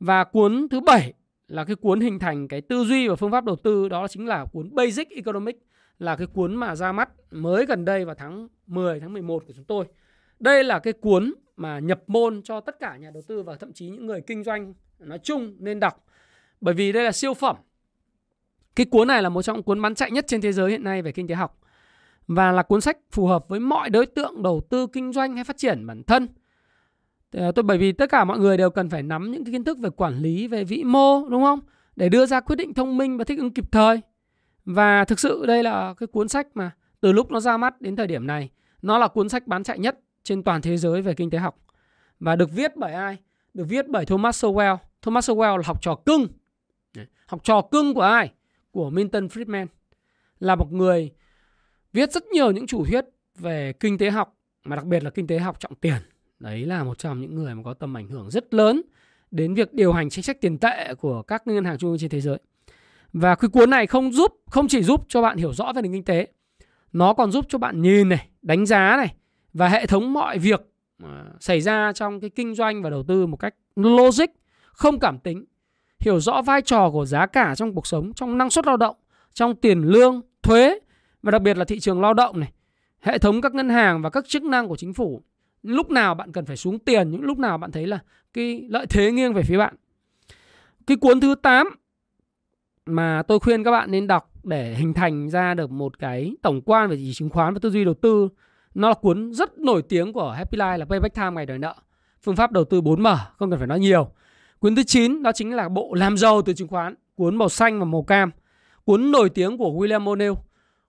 Và 0.00 0.24
cuốn 0.24 0.66
thứ 0.70 0.80
bảy 0.80 1.12
là 1.52 1.64
cái 1.64 1.76
cuốn 1.76 2.00
hình 2.00 2.18
thành 2.18 2.48
cái 2.48 2.60
tư 2.60 2.84
duy 2.84 3.08
và 3.08 3.16
phương 3.16 3.30
pháp 3.30 3.44
đầu 3.44 3.56
tư, 3.56 3.88
đó 3.88 4.08
chính 4.08 4.26
là 4.26 4.44
cuốn 4.44 4.74
Basic 4.74 5.10
Economics, 5.10 5.58
là 5.98 6.16
cái 6.16 6.26
cuốn 6.26 6.54
mà 6.54 6.76
ra 6.76 6.92
mắt 6.92 7.08
mới 7.30 7.66
gần 7.66 7.84
đây 7.84 8.04
vào 8.04 8.14
tháng 8.14 8.48
10 8.66 9.00
tháng 9.00 9.12
11 9.12 9.44
của 9.46 9.52
chúng 9.56 9.64
tôi. 9.64 9.84
Đây 10.40 10.64
là 10.64 10.78
cái 10.78 10.92
cuốn 10.92 11.34
mà 11.56 11.78
nhập 11.78 12.02
môn 12.06 12.42
cho 12.42 12.60
tất 12.60 12.80
cả 12.80 12.96
nhà 12.96 13.10
đầu 13.14 13.22
tư 13.28 13.42
và 13.42 13.56
thậm 13.56 13.72
chí 13.72 13.88
những 13.88 14.06
người 14.06 14.20
kinh 14.20 14.44
doanh 14.44 14.74
nói 14.98 15.18
chung 15.22 15.56
nên 15.58 15.80
đọc. 15.80 16.04
Bởi 16.60 16.74
vì 16.74 16.92
đây 16.92 17.04
là 17.04 17.12
siêu 17.12 17.34
phẩm. 17.34 17.56
Cái 18.76 18.86
cuốn 18.86 19.08
này 19.08 19.22
là 19.22 19.28
một 19.28 19.42
trong 19.42 19.62
cuốn 19.62 19.82
bán 19.82 19.94
chạy 19.94 20.10
nhất 20.10 20.24
trên 20.28 20.40
thế 20.40 20.52
giới 20.52 20.70
hiện 20.70 20.84
nay 20.84 21.02
về 21.02 21.12
kinh 21.12 21.28
tế 21.28 21.34
học 21.34 21.58
và 22.26 22.52
là 22.52 22.62
cuốn 22.62 22.80
sách 22.80 22.98
phù 23.10 23.26
hợp 23.26 23.48
với 23.48 23.60
mọi 23.60 23.90
đối 23.90 24.06
tượng 24.06 24.42
đầu 24.42 24.60
tư 24.70 24.86
kinh 24.92 25.12
doanh 25.12 25.34
hay 25.34 25.44
phát 25.44 25.56
triển 25.56 25.86
bản 25.86 26.02
thân. 26.02 26.28
Ờ, 27.32 27.52
tôi 27.52 27.62
bởi 27.62 27.78
vì 27.78 27.92
tất 27.92 28.10
cả 28.10 28.24
mọi 28.24 28.38
người 28.38 28.56
đều 28.56 28.70
cần 28.70 28.90
phải 28.90 29.02
nắm 29.02 29.30
những 29.32 29.44
cái 29.44 29.52
kiến 29.52 29.64
thức 29.64 29.78
về 29.78 29.90
quản 29.90 30.18
lý, 30.18 30.46
về 30.46 30.64
vĩ 30.64 30.84
mô 30.84 31.28
đúng 31.28 31.42
không? 31.42 31.60
Để 31.96 32.08
đưa 32.08 32.26
ra 32.26 32.40
quyết 32.40 32.56
định 32.56 32.74
thông 32.74 32.96
minh 32.96 33.18
và 33.18 33.24
thích 33.24 33.38
ứng 33.38 33.54
kịp 33.54 33.72
thời. 33.72 34.00
Và 34.64 35.04
thực 35.04 35.20
sự 35.20 35.46
đây 35.46 35.62
là 35.62 35.94
cái 35.98 36.06
cuốn 36.06 36.28
sách 36.28 36.46
mà 36.54 36.70
từ 37.00 37.12
lúc 37.12 37.30
nó 37.30 37.40
ra 37.40 37.56
mắt 37.56 37.80
đến 37.80 37.96
thời 37.96 38.06
điểm 38.06 38.26
này, 38.26 38.50
nó 38.82 38.98
là 38.98 39.08
cuốn 39.08 39.28
sách 39.28 39.46
bán 39.46 39.62
chạy 39.62 39.78
nhất 39.78 39.98
trên 40.22 40.42
toàn 40.42 40.62
thế 40.62 40.76
giới 40.76 41.02
về 41.02 41.14
kinh 41.14 41.30
tế 41.30 41.38
học. 41.38 41.58
Và 42.20 42.36
được 42.36 42.50
viết 42.52 42.76
bởi 42.76 42.92
ai? 42.92 43.16
Được 43.54 43.64
viết 43.68 43.88
bởi 43.88 44.06
Thomas 44.06 44.44
Sowell. 44.44 44.76
Thomas 45.02 45.30
Sowell 45.30 45.56
là 45.56 45.62
học 45.66 45.82
trò 45.82 45.94
cưng. 45.94 46.26
Học 47.26 47.40
trò 47.44 47.62
cưng 47.62 47.94
của 47.94 48.00
ai? 48.00 48.32
Của 48.70 48.90
Milton 48.90 49.26
Friedman. 49.26 49.66
Là 50.40 50.54
một 50.54 50.72
người 50.72 51.10
viết 51.92 52.12
rất 52.12 52.24
nhiều 52.26 52.50
những 52.50 52.66
chủ 52.66 52.84
thuyết 52.84 53.04
về 53.38 53.72
kinh 53.80 53.98
tế 53.98 54.10
học 54.10 54.36
mà 54.64 54.76
đặc 54.76 54.84
biệt 54.84 55.04
là 55.04 55.10
kinh 55.10 55.26
tế 55.26 55.38
học 55.38 55.60
trọng 55.60 55.74
tiền. 55.74 55.96
Đấy 56.42 56.66
là 56.66 56.84
một 56.84 56.98
trong 56.98 57.20
những 57.20 57.34
người 57.34 57.54
mà 57.54 57.62
có 57.62 57.74
tầm 57.74 57.96
ảnh 57.96 58.08
hưởng 58.08 58.30
rất 58.30 58.54
lớn 58.54 58.82
đến 59.30 59.54
việc 59.54 59.74
điều 59.74 59.92
hành 59.92 60.10
chính 60.10 60.24
sách 60.24 60.40
tiền 60.40 60.58
tệ 60.58 60.94
của 60.94 61.22
các 61.22 61.46
ngân 61.46 61.64
hàng 61.64 61.78
trung 61.78 61.90
ương 61.90 61.98
trên 61.98 62.10
thế 62.10 62.20
giới. 62.20 62.38
Và 63.12 63.34
cái 63.34 63.48
cuốn 63.48 63.70
này 63.70 63.86
không 63.86 64.12
giúp 64.12 64.32
không 64.46 64.68
chỉ 64.68 64.82
giúp 64.82 65.04
cho 65.08 65.22
bạn 65.22 65.36
hiểu 65.36 65.52
rõ 65.52 65.72
về 65.72 65.82
nền 65.82 65.92
kinh 65.92 66.04
tế, 66.04 66.26
nó 66.92 67.14
còn 67.14 67.32
giúp 67.32 67.44
cho 67.48 67.58
bạn 67.58 67.82
nhìn 67.82 68.08
này, 68.08 68.28
đánh 68.42 68.66
giá 68.66 68.96
này 68.96 69.14
và 69.52 69.68
hệ 69.68 69.86
thống 69.86 70.12
mọi 70.12 70.38
việc 70.38 70.60
à, 71.04 71.24
xảy 71.40 71.60
ra 71.60 71.92
trong 71.92 72.20
cái 72.20 72.30
kinh 72.30 72.54
doanh 72.54 72.82
và 72.82 72.90
đầu 72.90 73.02
tư 73.02 73.26
một 73.26 73.36
cách 73.36 73.54
logic, 73.76 74.26
không 74.72 74.98
cảm 74.98 75.18
tính, 75.18 75.44
hiểu 76.00 76.20
rõ 76.20 76.42
vai 76.42 76.62
trò 76.62 76.90
của 76.90 77.06
giá 77.06 77.26
cả 77.26 77.54
trong 77.54 77.74
cuộc 77.74 77.86
sống, 77.86 78.12
trong 78.14 78.38
năng 78.38 78.50
suất 78.50 78.66
lao 78.66 78.76
động, 78.76 78.96
trong 79.32 79.56
tiền 79.56 79.82
lương, 79.82 80.20
thuế 80.42 80.78
và 81.22 81.30
đặc 81.30 81.42
biệt 81.42 81.56
là 81.56 81.64
thị 81.64 81.80
trường 81.80 82.00
lao 82.00 82.14
động 82.14 82.40
này, 82.40 82.52
hệ 83.00 83.18
thống 83.18 83.40
các 83.40 83.54
ngân 83.54 83.68
hàng 83.68 84.02
và 84.02 84.10
các 84.10 84.28
chức 84.28 84.42
năng 84.42 84.68
của 84.68 84.76
chính 84.76 84.94
phủ. 84.94 85.22
Lúc 85.62 85.90
nào 85.90 86.14
bạn 86.14 86.32
cần 86.32 86.44
phải 86.44 86.56
xuống 86.56 86.78
tiền, 86.78 87.10
những 87.10 87.22
lúc 87.22 87.38
nào 87.38 87.58
bạn 87.58 87.72
thấy 87.72 87.86
là 87.86 87.98
cái 88.32 88.66
lợi 88.68 88.86
thế 88.86 89.12
nghiêng 89.12 89.34
về 89.34 89.42
phía 89.42 89.58
bạn. 89.58 89.74
Cái 90.86 90.96
cuốn 90.96 91.20
thứ 91.20 91.34
8 91.34 91.68
mà 92.86 93.22
tôi 93.28 93.38
khuyên 93.38 93.64
các 93.64 93.70
bạn 93.70 93.90
nên 93.90 94.06
đọc 94.06 94.30
để 94.42 94.74
hình 94.74 94.94
thành 94.94 95.30
ra 95.30 95.54
được 95.54 95.70
một 95.70 95.98
cái 95.98 96.34
tổng 96.42 96.60
quan 96.60 96.90
về 96.90 96.96
thị 96.96 97.02
trường 97.04 97.14
chứng 97.14 97.30
khoán 97.30 97.54
và 97.54 97.60
tư 97.62 97.70
duy 97.70 97.84
đầu 97.84 97.94
tư. 97.94 98.28
Nó 98.74 98.88
là 98.88 98.94
cuốn 98.94 99.32
rất 99.32 99.58
nổi 99.58 99.82
tiếng 99.82 100.12
của 100.12 100.30
Happy 100.30 100.58
Life 100.58 100.78
là 100.78 100.84
Payback 100.84 101.14
Time 101.14 101.30
ngày 101.30 101.46
đòi 101.46 101.58
nợ. 101.58 101.74
Phương 102.22 102.36
pháp 102.36 102.52
đầu 102.52 102.64
tư 102.64 102.80
4M, 102.80 103.16
không 103.36 103.50
cần 103.50 103.58
phải 103.58 103.68
nói 103.68 103.80
nhiều. 103.80 104.08
Cuốn 104.58 104.74
thứ 104.74 104.82
9 104.82 105.22
đó 105.22 105.32
chính 105.34 105.54
là 105.54 105.68
bộ 105.68 105.94
làm 105.94 106.16
giàu 106.16 106.42
từ 106.42 106.52
chứng 106.52 106.68
khoán, 106.68 106.94
cuốn 107.14 107.36
màu 107.36 107.48
xanh 107.48 107.78
và 107.78 107.84
màu 107.84 108.02
cam. 108.02 108.30
Cuốn 108.84 109.10
nổi 109.10 109.28
tiếng 109.28 109.58
của 109.58 109.70
William 109.70 110.04
O'Neill 110.04 110.34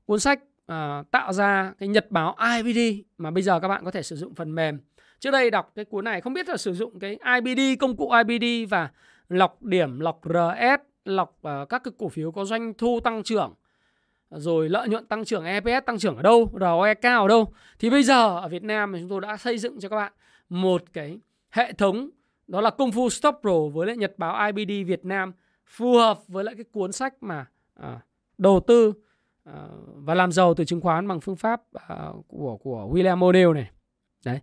cuốn 0.06 0.20
sách 0.20 0.40
Ờ, 0.66 1.04
tạo 1.12 1.34
ra 1.34 1.74
cái 1.80 1.90
nhật 1.90 2.12
báo 2.12 2.36
IBD 2.58 2.80
mà 3.18 3.32
bây 3.32 3.44
giờ 3.44 3.60
các 3.60 3.68
bạn 3.68 3.86
có 3.86 3.92
thể 3.92 4.04
sử 4.04 4.16
dụng 4.16 4.36
phần 4.36 4.56
mềm. 4.56 4.80
Trước 5.20 5.32
đây 5.32 5.52
đọc 5.52 5.72
cái 5.76 5.86
cuốn 5.86 6.06
này 6.06 6.22
không 6.22 6.34
biết 6.34 6.50
là 6.50 6.58
sử 6.58 6.74
dụng 6.74 7.00
cái 7.00 7.18
IBD 7.36 7.62
công 7.80 7.98
cụ 7.98 8.12
IBD 8.28 8.70
và 8.70 8.90
lọc 9.30 9.64
điểm, 9.64 10.00
lọc 10.00 10.22
RS, 10.24 10.82
lọc 11.06 11.38
uh, 11.48 11.70
các 11.70 11.84
cái 11.84 11.92
cổ 11.98 12.10
phiếu 12.10 12.32
có 12.32 12.46
doanh 12.46 12.74
thu 12.74 13.00
tăng 13.04 13.24
trưởng 13.24 13.54
rồi 14.30 14.70
lợi 14.70 14.88
nhuận 14.88 15.06
tăng 15.06 15.26
trưởng 15.26 15.46
EPS 15.46 15.86
tăng 15.86 16.00
trưởng 16.00 16.16
ở 16.16 16.22
đâu, 16.22 16.52
ROE 16.60 16.94
cao 16.94 17.22
ở 17.22 17.28
đâu. 17.28 17.54
Thì 17.80 17.90
bây 17.90 18.04
giờ 18.04 18.40
ở 18.40 18.48
Việt 18.48 18.64
Nam 18.64 18.94
thì 18.94 19.00
chúng 19.00 19.10
tôi 19.10 19.22
đã 19.22 19.38
xây 19.38 19.58
dựng 19.58 19.80
cho 19.80 19.90
các 19.90 19.96
bạn 19.96 20.14
một 20.50 20.84
cái 20.94 21.20
hệ 21.50 21.74
thống 21.74 22.10
đó 22.48 22.62
là 22.62 22.70
Công 22.70 22.92
Phu 22.92 23.10
Stop 23.10 23.36
Pro 23.42 23.60
với 23.74 23.88
lại 23.88 23.98
Nhật 23.98 24.14
báo 24.18 24.52
IBD 24.52 24.88
Việt 24.88 25.06
Nam 25.06 25.34
phù 25.66 25.98
hợp 25.98 26.28
với 26.28 26.44
lại 26.44 26.56
cái 26.56 26.66
cuốn 26.72 26.92
sách 26.92 27.24
mà 27.24 27.46
à, 27.74 28.00
đầu 28.38 28.60
tư 28.68 28.94
Ờ, 29.44 29.70
và 29.96 30.14
làm 30.14 30.32
giàu 30.32 30.54
từ 30.54 30.66
chứng 30.66 30.82
khoán 30.82 31.08
bằng 31.08 31.22
phương 31.22 31.36
pháp 31.36 31.62
à, 31.88 32.08
của 32.28 32.58
của 32.58 32.90
William 32.92 33.20
O'Neill 33.20 33.54
này. 33.54 33.70
Đấy. 34.26 34.40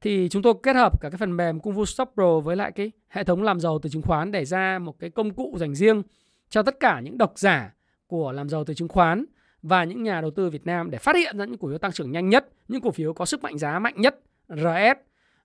Thì 0.00 0.28
chúng 0.28 0.42
tôi 0.42 0.54
kết 0.62 0.76
hợp 0.76 1.00
cả 1.00 1.10
cái 1.10 1.18
phần 1.18 1.36
mềm 1.36 1.60
Kung 1.60 1.76
Fu 1.76 1.84
Stop 1.84 2.10
Pro 2.14 2.40
với 2.40 2.56
lại 2.56 2.72
cái 2.72 2.92
hệ 3.08 3.24
thống 3.24 3.42
làm 3.42 3.60
giàu 3.60 3.78
từ 3.78 3.90
chứng 3.90 4.02
khoán 4.02 4.32
để 4.32 4.44
ra 4.44 4.78
một 4.78 4.98
cái 4.98 5.10
công 5.10 5.30
cụ 5.34 5.56
dành 5.58 5.74
riêng 5.74 6.02
cho 6.48 6.62
tất 6.62 6.80
cả 6.80 7.00
những 7.00 7.18
độc 7.18 7.32
giả 7.36 7.74
của 8.06 8.32
làm 8.32 8.48
giàu 8.48 8.64
từ 8.64 8.74
chứng 8.74 8.88
khoán 8.88 9.24
và 9.62 9.84
những 9.84 10.02
nhà 10.02 10.20
đầu 10.20 10.30
tư 10.30 10.50
Việt 10.50 10.66
Nam 10.66 10.90
để 10.90 10.98
phát 10.98 11.16
hiện 11.16 11.38
ra 11.38 11.44
những 11.44 11.58
cổ 11.58 11.68
phiếu 11.68 11.78
tăng 11.78 11.92
trưởng 11.92 12.12
nhanh 12.12 12.28
nhất, 12.28 12.48
những 12.68 12.80
cổ 12.80 12.90
phiếu 12.90 13.12
có 13.12 13.24
sức 13.24 13.42
mạnh 13.42 13.58
giá 13.58 13.78
mạnh 13.78 13.94
nhất, 13.96 14.20
RS, 14.48 14.98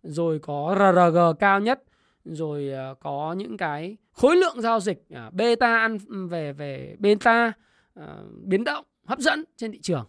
rồi 0.03 0.39
có 0.39 0.75
RRG 0.79 1.39
cao 1.39 1.59
nhất, 1.59 1.83
rồi 2.25 2.69
ờ, 2.69 2.95
có 2.99 3.35
những 3.37 3.57
cái 3.57 3.97
khối 4.11 4.35
lượng 4.35 4.61
giao 4.61 4.79
dịch 4.79 5.05
à, 5.09 5.29
beta 5.33 5.77
ăn 5.77 5.97
ừ, 6.07 6.27
về 6.27 6.53
về 6.53 6.95
beta 6.99 7.53
uh, 7.99 8.05
biến 8.43 8.63
động 8.63 8.85
hấp 9.05 9.19
dẫn 9.19 9.43
trên 9.57 9.71
thị 9.71 9.79
trường 9.81 10.05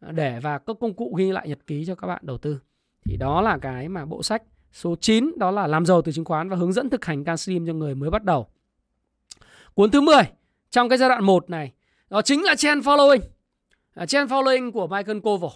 ờ, 0.00 0.12
để 0.12 0.40
và 0.40 0.58
các 0.58 0.76
công 0.80 0.94
cụ 0.94 1.14
ghi 1.18 1.32
lại 1.32 1.48
nhật 1.48 1.66
ký 1.66 1.84
cho 1.86 1.94
các 1.94 2.06
bạn 2.06 2.20
đầu 2.24 2.38
tư. 2.38 2.60
Thì 3.04 3.16
đó 3.16 3.40
là 3.40 3.58
cái 3.58 3.88
mà 3.88 4.04
bộ 4.04 4.22
sách 4.22 4.42
số 4.72 4.96
9 5.00 5.32
đó 5.36 5.50
là 5.50 5.66
làm 5.66 5.86
giàu 5.86 6.02
từ 6.02 6.12
chứng 6.12 6.24
khoán 6.24 6.48
và 6.48 6.56
hướng 6.56 6.72
dẫn 6.72 6.90
thực 6.90 7.04
hành 7.04 7.24
CanSlim 7.24 7.66
cho 7.66 7.72
người 7.72 7.94
mới 7.94 8.10
bắt 8.10 8.24
đầu. 8.24 8.46
Cuốn 9.74 9.90
thứ 9.90 10.00
10 10.00 10.16
trong 10.70 10.88
cái 10.88 10.98
giai 10.98 11.08
đoạn 11.08 11.24
1 11.24 11.50
này 11.50 11.72
đó 12.10 12.22
chính 12.22 12.44
là 12.44 12.54
Trend 12.54 12.88
Following. 12.88 13.20
Ờ, 13.94 14.02
à, 14.02 14.06
Trend 14.06 14.32
Following 14.32 14.72
của 14.72 14.86
Michael 14.86 15.20
Koval. 15.20 15.50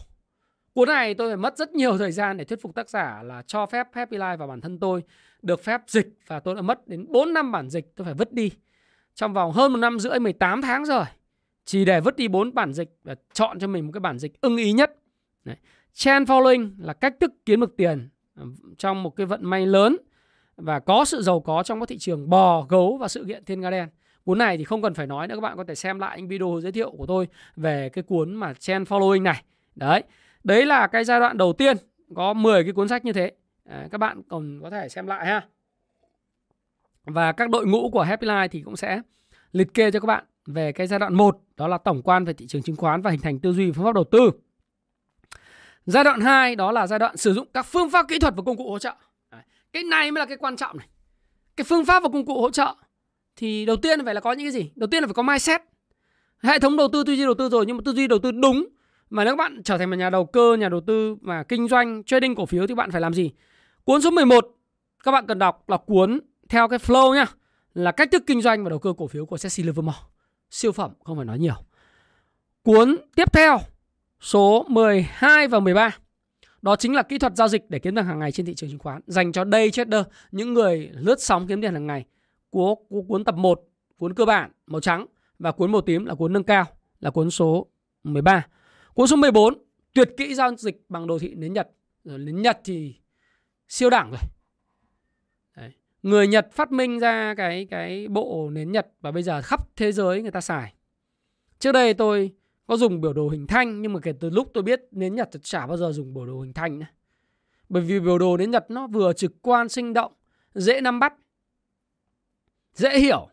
Cuốn 0.74 0.88
này 0.88 1.14
tôi 1.14 1.30
phải 1.30 1.36
mất 1.36 1.56
rất 1.56 1.74
nhiều 1.74 1.98
thời 1.98 2.12
gian 2.12 2.36
để 2.36 2.44
thuyết 2.44 2.62
phục 2.62 2.74
tác 2.74 2.90
giả 2.90 3.22
là 3.22 3.42
cho 3.46 3.66
phép 3.66 3.86
Happy 3.92 4.16
Life 4.16 4.36
và 4.36 4.46
bản 4.46 4.60
thân 4.60 4.78
tôi 4.78 5.02
được 5.42 5.64
phép 5.64 5.80
dịch 5.86 6.08
và 6.26 6.40
tôi 6.40 6.54
đã 6.54 6.62
mất 6.62 6.88
đến 6.88 7.06
4 7.08 7.32
năm 7.32 7.52
bản 7.52 7.70
dịch 7.70 7.96
tôi 7.96 8.04
phải 8.04 8.14
vứt 8.14 8.32
đi. 8.32 8.50
Trong 9.14 9.32
vòng 9.32 9.52
hơn 9.52 9.72
một 9.72 9.78
năm 9.78 9.98
rưỡi 9.98 10.18
18 10.18 10.62
tháng 10.62 10.84
rồi. 10.84 11.04
Chỉ 11.64 11.84
để 11.84 12.00
vứt 12.00 12.16
đi 12.16 12.28
bốn 12.28 12.54
bản 12.54 12.72
dịch 12.72 12.96
và 13.04 13.14
chọn 13.32 13.58
cho 13.58 13.66
mình 13.66 13.86
một 13.86 13.92
cái 13.94 14.00
bản 14.00 14.18
dịch 14.18 14.40
ưng 14.40 14.56
ý 14.56 14.72
nhất. 14.72 14.96
Đấy. 15.44 15.56
Trend 15.92 16.30
following 16.30 16.70
là 16.78 16.92
cách 16.92 17.14
thức 17.20 17.32
kiếm 17.46 17.60
được 17.60 17.76
tiền 17.76 18.08
à, 18.34 18.42
trong 18.78 19.02
một 19.02 19.10
cái 19.10 19.26
vận 19.26 19.46
may 19.46 19.66
lớn 19.66 19.96
và 20.56 20.80
có 20.80 21.04
sự 21.04 21.22
giàu 21.22 21.40
có 21.40 21.62
trong 21.62 21.80
các 21.80 21.88
thị 21.88 21.98
trường 21.98 22.30
bò, 22.30 22.62
gấu 22.62 22.96
và 22.96 23.08
sự 23.08 23.24
kiện 23.28 23.44
thiên 23.44 23.60
nga 23.60 23.70
đen. 23.70 23.88
Cuốn 24.24 24.38
này 24.38 24.58
thì 24.58 24.64
không 24.64 24.82
cần 24.82 24.94
phải 24.94 25.06
nói 25.06 25.28
nữa 25.28 25.34
các 25.34 25.40
bạn 25.40 25.56
có 25.56 25.64
thể 25.64 25.74
xem 25.74 25.98
lại 25.98 26.18
những 26.18 26.28
video 26.28 26.60
giới 26.62 26.72
thiệu 26.72 26.90
của 26.90 27.06
tôi 27.06 27.28
về 27.56 27.88
cái 27.88 28.02
cuốn 28.02 28.34
mà 28.34 28.54
trend 28.54 28.88
following 28.88 29.22
này. 29.22 29.42
Đấy. 29.74 30.02
Đấy 30.44 30.66
là 30.66 30.86
cái 30.86 31.04
giai 31.04 31.20
đoạn 31.20 31.38
đầu 31.38 31.52
tiên 31.52 31.76
có 32.14 32.32
10 32.32 32.64
cái 32.64 32.72
cuốn 32.72 32.88
sách 32.88 33.04
như 33.04 33.12
thế. 33.12 33.32
Đấy, 33.64 33.88
các 33.90 33.98
bạn 33.98 34.22
còn 34.28 34.60
có 34.62 34.70
thể 34.70 34.88
xem 34.88 35.06
lại 35.06 35.26
ha. 35.26 35.48
Và 37.04 37.32
các 37.32 37.50
đội 37.50 37.66
ngũ 37.66 37.90
của 37.90 38.02
Happy 38.02 38.26
Life 38.26 38.48
thì 38.48 38.62
cũng 38.62 38.76
sẽ 38.76 39.00
liệt 39.52 39.74
kê 39.74 39.90
cho 39.90 40.00
các 40.00 40.06
bạn 40.06 40.24
về 40.46 40.72
cái 40.72 40.86
giai 40.86 40.98
đoạn 40.98 41.14
1 41.14 41.38
đó 41.56 41.68
là 41.68 41.78
tổng 41.78 42.02
quan 42.02 42.24
về 42.24 42.32
thị 42.32 42.46
trường 42.46 42.62
chứng 42.62 42.76
khoán 42.76 43.02
và 43.02 43.10
hình 43.10 43.20
thành 43.20 43.38
tư 43.38 43.52
duy 43.52 43.72
phương 43.72 43.84
pháp 43.84 43.94
đầu 43.94 44.04
tư. 44.04 44.30
Giai 45.86 46.04
đoạn 46.04 46.20
2 46.20 46.56
đó 46.56 46.72
là 46.72 46.86
giai 46.86 46.98
đoạn 46.98 47.16
sử 47.16 47.34
dụng 47.34 47.48
các 47.54 47.66
phương 47.66 47.90
pháp 47.90 48.08
kỹ 48.08 48.18
thuật 48.18 48.34
và 48.36 48.42
công 48.46 48.56
cụ 48.56 48.70
hỗ 48.70 48.78
trợ. 48.78 48.94
Cái 49.72 49.82
này 49.82 50.10
mới 50.10 50.20
là 50.20 50.26
cái 50.26 50.36
quan 50.36 50.56
trọng 50.56 50.76
này. 50.76 50.88
Cái 51.56 51.64
phương 51.64 51.84
pháp 51.84 52.02
và 52.02 52.08
công 52.08 52.26
cụ 52.26 52.40
hỗ 52.40 52.50
trợ 52.50 52.74
thì 53.36 53.64
đầu 53.64 53.76
tiên 53.76 54.04
phải 54.04 54.14
là 54.14 54.20
có 54.20 54.32
những 54.32 54.46
cái 54.46 54.52
gì? 54.52 54.70
Đầu 54.74 54.86
tiên 54.86 55.02
là 55.02 55.06
phải 55.06 55.14
có 55.14 55.22
mindset. 55.22 55.60
Hệ 56.42 56.58
thống 56.58 56.76
đầu 56.76 56.88
tư 56.92 57.04
tư 57.04 57.12
duy 57.12 57.24
đầu 57.24 57.34
tư 57.34 57.48
rồi 57.48 57.64
nhưng 57.66 57.76
mà 57.76 57.82
tư 57.84 57.92
duy 57.92 58.06
đầu 58.06 58.18
tư 58.18 58.32
đúng 58.32 58.66
mà 59.10 59.24
nếu 59.24 59.32
các 59.32 59.36
bạn 59.36 59.62
trở 59.62 59.78
thành 59.78 59.90
một 59.90 59.96
nhà 59.96 60.10
đầu 60.10 60.26
cơ, 60.26 60.56
nhà 60.56 60.68
đầu 60.68 60.80
tư 60.80 61.16
mà 61.20 61.42
kinh 61.42 61.68
doanh, 61.68 62.04
trading 62.04 62.34
cổ 62.34 62.46
phiếu 62.46 62.66
thì 62.66 62.74
bạn 62.74 62.90
phải 62.90 63.00
làm 63.00 63.14
gì? 63.14 63.30
Cuốn 63.84 64.02
số 64.02 64.10
11 64.10 64.48
các 65.04 65.12
bạn 65.12 65.26
cần 65.26 65.38
đọc 65.38 65.68
là 65.68 65.76
cuốn 65.76 66.20
theo 66.48 66.68
cái 66.68 66.78
flow 66.78 67.14
nhá, 67.14 67.26
là 67.74 67.92
cách 67.92 68.08
thức 68.12 68.22
kinh 68.26 68.42
doanh 68.42 68.64
và 68.64 68.70
đầu 68.70 68.78
cơ 68.78 68.92
cổ 68.98 69.06
phiếu 69.06 69.26
của 69.26 69.36
Jesse 69.36 69.66
Livermore. 69.66 69.98
Siêu 70.50 70.72
phẩm 70.72 70.92
không 71.04 71.16
phải 71.16 71.24
nói 71.24 71.38
nhiều. 71.38 71.54
Cuốn 72.62 72.96
tiếp 73.16 73.32
theo 73.32 73.58
số 74.20 74.66
12 74.68 75.48
và 75.48 75.60
13 75.60 75.98
đó 76.64 76.76
chính 76.76 76.94
là 76.94 77.02
kỹ 77.02 77.18
thuật 77.18 77.36
giao 77.36 77.48
dịch 77.48 77.70
để 77.70 77.78
kiếm 77.78 77.94
tiền 77.94 78.04
hàng 78.04 78.18
ngày 78.18 78.32
trên 78.32 78.46
thị 78.46 78.54
trường 78.54 78.70
chứng 78.70 78.78
khoán 78.78 79.00
dành 79.06 79.32
cho 79.32 79.44
day 79.52 79.70
trader, 79.70 80.06
những 80.32 80.54
người 80.54 80.90
lướt 80.92 81.20
sóng 81.20 81.46
kiếm 81.46 81.62
tiền 81.62 81.74
hàng 81.74 81.86
ngày. 81.86 82.04
Cuốn, 82.50 82.74
cuốn 83.08 83.24
tập 83.24 83.34
1, 83.34 83.60
cuốn 83.96 84.14
cơ 84.14 84.24
bản 84.24 84.50
màu 84.66 84.80
trắng 84.80 85.06
và 85.38 85.52
cuốn 85.52 85.72
màu 85.72 85.80
tím 85.80 86.04
là 86.04 86.14
cuốn 86.14 86.32
nâng 86.32 86.44
cao 86.44 86.66
là 87.00 87.10
cuốn 87.10 87.30
số 87.30 87.66
13. 88.04 88.46
Cuốn 88.94 89.06
số 89.06 89.16
14 89.16 89.54
tuyệt 89.94 90.10
kỹ 90.16 90.34
giao 90.34 90.56
dịch 90.56 90.84
bằng 90.88 91.06
đồ 91.06 91.18
thị 91.18 91.34
nến 91.34 91.52
Nhật. 91.52 91.70
Rồi 92.04 92.18
nến 92.18 92.42
Nhật 92.42 92.58
thì 92.64 92.94
siêu 93.68 93.90
đẳng 93.90 94.10
rồi. 94.10 94.20
Người 96.04 96.28
Nhật 96.28 96.52
phát 96.52 96.72
minh 96.72 96.98
ra 96.98 97.34
cái 97.36 97.66
cái 97.70 98.08
bộ 98.08 98.50
nến 98.50 98.72
Nhật 98.72 98.86
và 99.00 99.10
bây 99.10 99.22
giờ 99.22 99.42
khắp 99.42 99.76
thế 99.76 99.92
giới 99.92 100.22
người 100.22 100.30
ta 100.30 100.40
xài. 100.40 100.74
Trước 101.58 101.72
đây 101.72 101.94
tôi 101.94 102.32
có 102.66 102.76
dùng 102.76 103.00
biểu 103.00 103.12
đồ 103.12 103.28
hình 103.28 103.46
thanh 103.46 103.82
nhưng 103.82 103.92
mà 103.92 104.00
kể 104.02 104.12
từ 104.20 104.30
lúc 104.30 104.50
tôi 104.54 104.62
biết 104.62 104.80
nến 104.90 105.14
Nhật 105.14 105.28
thì 105.32 105.40
chả 105.42 105.66
bao 105.66 105.76
giờ 105.76 105.92
dùng 105.92 106.14
biểu 106.14 106.26
đồ 106.26 106.40
hình 106.40 106.52
thanh 106.52 106.78
nữa. 106.78 106.86
Bởi 107.68 107.82
vì 107.82 108.00
biểu 108.00 108.18
đồ 108.18 108.36
nến 108.36 108.50
Nhật 108.50 108.70
nó 108.70 108.86
vừa 108.86 109.12
trực 109.12 109.32
quan 109.42 109.68
sinh 109.68 109.92
động, 109.92 110.12
dễ 110.54 110.80
nắm 110.80 111.00
bắt, 111.00 111.14
dễ 112.74 112.98
hiểu. 112.98 113.28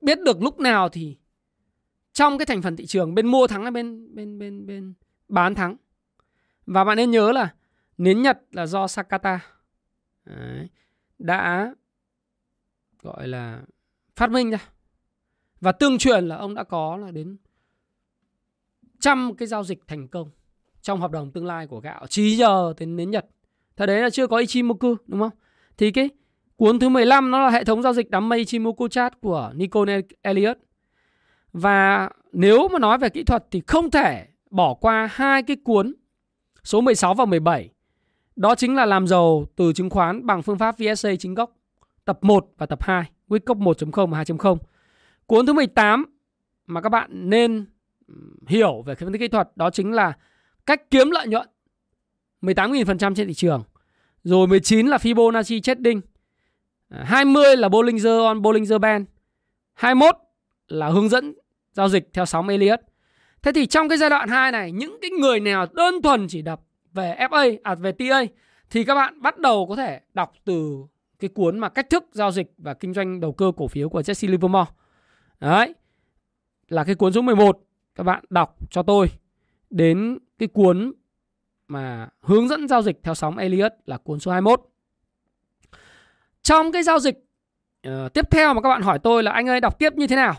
Biết 0.00 0.18
được 0.22 0.42
lúc 0.42 0.60
nào 0.60 0.88
thì 0.88 1.16
trong 2.12 2.38
cái 2.38 2.46
thành 2.46 2.62
phần 2.62 2.76
thị 2.76 2.86
trường 2.86 3.14
bên 3.14 3.26
mua 3.26 3.46
thắng 3.46 3.62
hay 3.62 3.70
bên 3.70 4.14
bên 4.14 4.38
bên 4.38 4.66
bên 4.66 4.94
bán 5.28 5.54
thắng. 5.54 5.76
Và 6.66 6.84
bạn 6.84 6.96
nên 6.96 7.10
nhớ 7.10 7.32
là 7.32 7.54
nến 7.98 8.22
Nhật 8.22 8.38
là 8.52 8.66
do 8.66 8.86
Sakata 8.86 9.40
Đấy, 10.24 10.68
đã, 11.18 11.74
gọi 13.02 13.28
là, 13.28 13.62
phát 14.16 14.30
minh 14.30 14.50
ra. 14.50 14.58
Và 15.60 15.72
tương 15.72 15.98
truyền 15.98 16.28
là 16.28 16.36
ông 16.36 16.54
đã 16.54 16.64
có 16.64 16.96
là 16.96 17.10
đến 17.10 17.36
trăm 19.00 19.34
cái 19.38 19.48
giao 19.48 19.64
dịch 19.64 19.86
thành 19.86 20.08
công 20.08 20.30
trong 20.82 21.00
hợp 21.00 21.10
đồng 21.10 21.32
tương 21.32 21.46
lai 21.46 21.66
của 21.66 21.80
gạo 21.80 22.06
trí 22.06 22.36
giờ 22.36 22.72
đến 22.78 22.96
đến 22.96 23.10
Nhật. 23.10 23.26
Thời 23.76 23.86
đấy 23.86 24.00
là 24.00 24.10
chưa 24.10 24.26
có 24.26 24.36
Ichimoku, 24.36 24.94
đúng 25.06 25.20
không? 25.20 25.30
Thì 25.76 25.90
cái 25.90 26.10
cuốn 26.56 26.78
thứ 26.78 26.88
15 26.88 27.30
nó 27.30 27.44
là 27.44 27.50
hệ 27.50 27.64
thống 27.64 27.82
giao 27.82 27.92
dịch 27.92 28.10
đám 28.10 28.28
mây 28.28 28.38
Ichimoku 28.38 28.88
chart 28.88 29.14
của 29.20 29.52
Nicole 29.54 30.00
Elliot 30.22 30.58
Và 31.52 32.10
nếu 32.32 32.68
mà 32.68 32.78
nói 32.78 32.98
về 32.98 33.08
kỹ 33.08 33.24
thuật 33.24 33.44
thì 33.50 33.62
không 33.66 33.90
thể 33.90 34.26
bỏ 34.50 34.74
qua 34.74 35.08
hai 35.12 35.42
cái 35.42 35.56
cuốn 35.64 35.94
số 36.64 36.80
16 36.80 37.14
và 37.14 37.24
17. 37.24 37.70
Đó 38.36 38.54
chính 38.54 38.74
là 38.74 38.86
làm 38.86 39.06
giàu 39.06 39.46
từ 39.56 39.72
chứng 39.72 39.90
khoán 39.90 40.26
bằng 40.26 40.42
phương 40.42 40.58
pháp 40.58 40.74
VSA 40.78 41.10
chính 41.18 41.34
gốc 41.34 41.56
tập 42.04 42.18
1 42.22 42.46
và 42.58 42.66
tập 42.66 42.82
2, 42.82 43.10
Wickoff 43.28 43.58
1.0 43.58 44.06
và 44.06 44.22
2.0. 44.22 44.58
Cuốn 45.26 45.46
thứ 45.46 45.52
18 45.52 46.04
mà 46.66 46.80
các 46.80 46.88
bạn 46.88 47.30
nên 47.30 47.66
hiểu 48.46 48.82
về 48.82 48.94
phân 48.94 49.12
tích 49.12 49.18
kỹ 49.18 49.28
thuật 49.28 49.48
đó 49.56 49.70
chính 49.70 49.92
là 49.92 50.12
cách 50.66 50.90
kiếm 50.90 51.10
lợi 51.10 51.28
nhuận 51.28 51.48
18.000% 52.42 53.14
trên 53.14 53.26
thị 53.26 53.34
trường. 53.34 53.62
Rồi 54.24 54.46
19 54.46 54.86
là 54.86 54.96
Fibonacci 54.96 55.60
trading. 55.60 56.00
À, 56.88 57.04
20 57.06 57.56
là 57.56 57.68
Bollinger 57.68 58.20
on 58.20 58.42
Bollinger 58.42 58.80
Band. 58.80 59.06
21 59.74 60.16
là 60.68 60.88
hướng 60.88 61.08
dẫn 61.08 61.34
giao 61.72 61.88
dịch 61.88 62.08
theo 62.12 62.26
sóng 62.26 62.48
Elliott. 62.48 62.80
Thế 63.42 63.52
thì 63.52 63.66
trong 63.66 63.88
cái 63.88 63.98
giai 63.98 64.10
đoạn 64.10 64.28
2 64.28 64.52
này, 64.52 64.72
những 64.72 64.98
cái 65.02 65.10
người 65.10 65.40
nào 65.40 65.66
đơn 65.72 66.02
thuần 66.02 66.26
chỉ 66.28 66.42
đọc 66.42 66.65
về 66.96 67.16
FA, 67.18 67.56
à 67.62 67.74
về 67.74 67.92
TA 67.92 68.24
thì 68.70 68.84
các 68.84 68.94
bạn 68.94 69.22
bắt 69.22 69.38
đầu 69.38 69.66
có 69.66 69.76
thể 69.76 70.00
đọc 70.14 70.32
từ 70.44 70.84
cái 71.18 71.30
cuốn 71.34 71.58
mà 71.58 71.68
cách 71.68 71.90
thức 71.90 72.04
giao 72.12 72.30
dịch 72.30 72.52
và 72.58 72.74
kinh 72.74 72.94
doanh 72.94 73.20
đầu 73.20 73.32
cơ 73.32 73.52
cổ 73.56 73.68
phiếu 73.68 73.88
của 73.88 74.00
Jesse 74.00 74.30
Livermore. 74.30 74.70
Đấy. 75.40 75.74
Là 76.68 76.84
cái 76.84 76.94
cuốn 76.94 77.12
số 77.12 77.22
11 77.22 77.58
các 77.94 78.02
bạn 78.02 78.24
đọc 78.30 78.56
cho 78.70 78.82
tôi 78.82 79.06
đến 79.70 80.18
cái 80.38 80.48
cuốn 80.48 80.92
mà 81.68 82.08
hướng 82.20 82.48
dẫn 82.48 82.68
giao 82.68 82.82
dịch 82.82 83.00
theo 83.02 83.14
sóng 83.14 83.38
Elliott 83.38 83.72
là 83.86 83.98
cuốn 83.98 84.20
số 84.20 84.30
21. 84.30 84.60
Trong 86.42 86.72
cái 86.72 86.82
giao 86.82 86.98
dịch 86.98 87.16
uh, 87.88 88.14
tiếp 88.14 88.30
theo 88.30 88.54
mà 88.54 88.60
các 88.60 88.68
bạn 88.68 88.82
hỏi 88.82 88.98
tôi 88.98 89.22
là 89.22 89.32
anh 89.32 89.48
ơi 89.48 89.60
đọc 89.60 89.78
tiếp 89.78 89.92
như 89.94 90.06
thế 90.06 90.16
nào? 90.16 90.34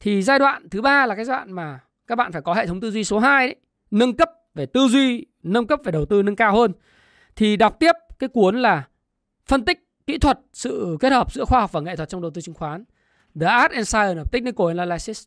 Thì 0.00 0.22
giai 0.22 0.38
đoạn 0.38 0.68
thứ 0.68 0.82
ba 0.82 1.06
là 1.06 1.14
cái 1.14 1.24
giai 1.24 1.36
đoạn 1.36 1.52
mà 1.52 1.80
các 2.06 2.16
bạn 2.16 2.32
phải 2.32 2.42
có 2.42 2.54
hệ 2.54 2.66
thống 2.66 2.80
tư 2.80 2.90
duy 2.90 3.04
số 3.04 3.18
2 3.18 3.46
đấy, 3.46 3.56
nâng 3.90 4.16
cấp 4.16 4.30
về 4.54 4.66
tư 4.66 4.88
duy, 4.88 5.26
nâng 5.42 5.66
cấp 5.66 5.80
về 5.84 5.92
đầu 5.92 6.04
tư 6.04 6.22
nâng 6.22 6.36
cao 6.36 6.56
hơn. 6.56 6.72
Thì 7.36 7.56
đọc 7.56 7.76
tiếp 7.80 7.92
cái 8.18 8.28
cuốn 8.28 8.56
là 8.56 8.88
phân 9.46 9.64
tích 9.64 9.88
kỹ 10.06 10.18
thuật 10.18 10.40
sự 10.52 10.96
kết 11.00 11.12
hợp 11.12 11.32
giữa 11.32 11.44
khoa 11.44 11.60
học 11.60 11.72
và 11.72 11.80
nghệ 11.80 11.96
thuật 11.96 12.08
trong 12.08 12.22
đầu 12.22 12.30
tư 12.30 12.40
chứng 12.40 12.54
khoán. 12.54 12.84
The 13.40 13.46
Art 13.46 13.72
and 13.72 13.88
Science 13.88 14.22
of 14.22 14.24
Technical 14.24 14.68
Analysis. 14.68 15.24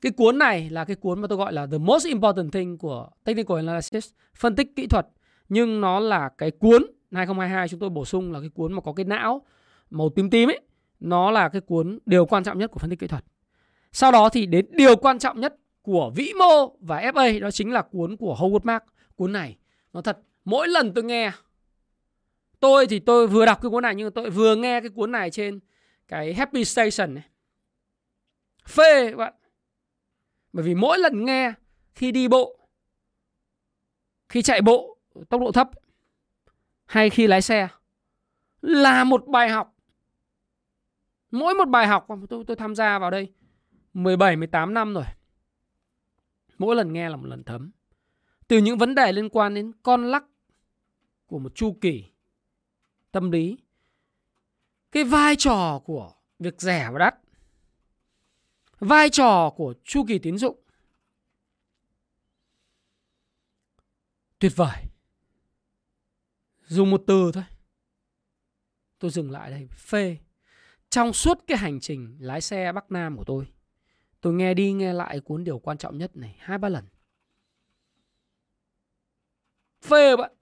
Cái 0.00 0.12
cuốn 0.12 0.38
này 0.38 0.70
là 0.70 0.84
cái 0.84 0.96
cuốn 0.96 1.20
mà 1.20 1.28
tôi 1.28 1.38
gọi 1.38 1.52
là 1.52 1.66
the 1.66 1.78
most 1.78 2.06
important 2.06 2.52
thing 2.52 2.78
của 2.78 3.08
technical 3.24 3.56
analysis, 3.56 4.10
phân 4.34 4.56
tích 4.56 4.76
kỹ 4.76 4.86
thuật. 4.86 5.06
Nhưng 5.48 5.80
nó 5.80 6.00
là 6.00 6.28
cái 6.38 6.50
cuốn 6.50 6.86
2022 7.12 7.68
chúng 7.68 7.80
tôi 7.80 7.90
bổ 7.90 8.04
sung 8.04 8.32
là 8.32 8.40
cái 8.40 8.48
cuốn 8.48 8.72
mà 8.72 8.80
có 8.80 8.92
cái 8.92 9.04
não 9.04 9.42
màu 9.90 10.10
tím 10.10 10.30
tím 10.30 10.50
ấy. 10.50 10.60
Nó 11.00 11.30
là 11.30 11.48
cái 11.48 11.60
cuốn 11.60 11.98
điều 12.06 12.26
quan 12.26 12.44
trọng 12.44 12.58
nhất 12.58 12.70
của 12.70 12.78
phân 12.78 12.90
tích 12.90 12.98
kỹ 12.98 13.06
thuật. 13.06 13.24
Sau 13.92 14.12
đó 14.12 14.28
thì 14.28 14.46
đến 14.46 14.66
điều 14.70 14.96
quan 14.96 15.18
trọng 15.18 15.40
nhất 15.40 15.56
của 15.84 16.12
vĩ 16.14 16.32
mô 16.38 16.76
và 16.80 17.00
FA 17.00 17.40
đó 17.40 17.50
chính 17.50 17.72
là 17.72 17.82
cuốn 17.82 18.16
của 18.16 18.36
Howard 18.38 18.60
Mark. 18.62 18.84
Cuốn 19.14 19.32
này, 19.32 19.56
nó 19.92 20.02
thật, 20.02 20.18
mỗi 20.44 20.68
lần 20.68 20.94
tôi 20.94 21.04
nghe, 21.04 21.32
tôi 22.60 22.86
thì 22.86 22.98
tôi 22.98 23.26
vừa 23.26 23.46
đọc 23.46 23.58
cái 23.62 23.70
cuốn 23.70 23.82
này 23.82 23.94
nhưng 23.94 24.12
tôi 24.12 24.30
vừa 24.30 24.56
nghe 24.56 24.80
cái 24.80 24.90
cuốn 24.90 25.12
này 25.12 25.30
trên 25.30 25.60
cái 26.08 26.34
Happy 26.34 26.64
Station 26.64 27.14
này. 27.14 27.24
Phê 28.68 29.10
các 29.10 29.16
bạn. 29.16 29.34
Bởi 30.52 30.64
vì 30.64 30.74
mỗi 30.74 30.98
lần 30.98 31.24
nghe, 31.24 31.52
khi 31.94 32.12
đi 32.12 32.28
bộ, 32.28 32.58
khi 34.28 34.42
chạy 34.42 34.62
bộ, 34.62 34.98
tốc 35.28 35.40
độ 35.40 35.52
thấp, 35.52 35.70
hay 36.84 37.10
khi 37.10 37.26
lái 37.26 37.42
xe, 37.42 37.68
là 38.60 39.04
một 39.04 39.26
bài 39.26 39.48
học. 39.48 39.74
Mỗi 41.30 41.54
một 41.54 41.68
bài 41.68 41.86
học, 41.86 42.06
tôi 42.28 42.44
tôi 42.46 42.56
tham 42.56 42.74
gia 42.74 42.98
vào 42.98 43.10
đây 43.10 43.32
17 43.94 44.36
18 44.36 44.74
năm 44.74 44.94
rồi. 44.94 45.04
Mỗi 46.64 46.76
lần 46.76 46.92
nghe 46.92 47.08
là 47.08 47.16
một 47.16 47.26
lần 47.26 47.44
thấm. 47.44 47.70
Từ 48.48 48.58
những 48.58 48.78
vấn 48.78 48.94
đề 48.94 49.12
liên 49.12 49.28
quan 49.28 49.54
đến 49.54 49.72
con 49.82 50.04
lắc 50.04 50.24
của 51.26 51.38
một 51.38 51.54
chu 51.54 51.78
kỳ 51.80 52.04
tâm 53.12 53.30
lý. 53.30 53.58
Cái 54.92 55.04
vai 55.04 55.36
trò 55.38 55.82
của 55.84 56.12
việc 56.38 56.60
rẻ 56.60 56.90
và 56.92 56.98
đắt. 56.98 57.14
Vai 58.78 59.10
trò 59.10 59.50
của 59.56 59.74
chu 59.84 60.04
kỳ 60.08 60.18
tín 60.18 60.38
dụng. 60.38 60.60
Tuyệt 64.38 64.52
vời. 64.56 64.82
Dùng 66.66 66.90
một 66.90 67.02
từ 67.06 67.30
thôi. 67.34 67.44
Tôi 68.98 69.10
dừng 69.10 69.30
lại 69.30 69.50
đây. 69.50 69.68
Phê. 69.72 70.18
Trong 70.90 71.12
suốt 71.12 71.38
cái 71.46 71.58
hành 71.58 71.80
trình 71.80 72.16
lái 72.20 72.40
xe 72.40 72.72
Bắc 72.72 72.90
Nam 72.90 73.16
của 73.16 73.24
tôi 73.24 73.46
Tôi 74.24 74.32
nghe 74.32 74.54
đi 74.54 74.72
nghe 74.72 74.92
lại 74.92 75.20
cuốn 75.20 75.44
điều 75.44 75.58
quan 75.58 75.78
trọng 75.78 75.98
nhất 75.98 76.16
này 76.16 76.36
hai 76.38 76.58
ba 76.58 76.68
lần. 76.68 76.84
Phê 79.82 80.16
bạn. 80.16 80.32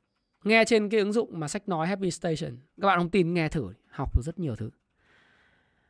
Nghe 0.45 0.65
trên 0.65 0.89
cái 0.89 1.01
ứng 1.01 1.13
dụng 1.13 1.41
mà 1.41 1.49
sách 1.49 1.69
nói 1.69 1.87
Happy 1.87 2.11
Station. 2.11 2.51
Các 2.81 2.87
bạn 2.87 2.99
không 2.99 3.11
tin 3.11 3.35
nghe 3.35 3.49
thử, 3.49 3.73
học 3.89 4.17
được 4.17 4.23
rất 4.23 4.39
nhiều 4.39 4.57
thứ. 4.57 4.71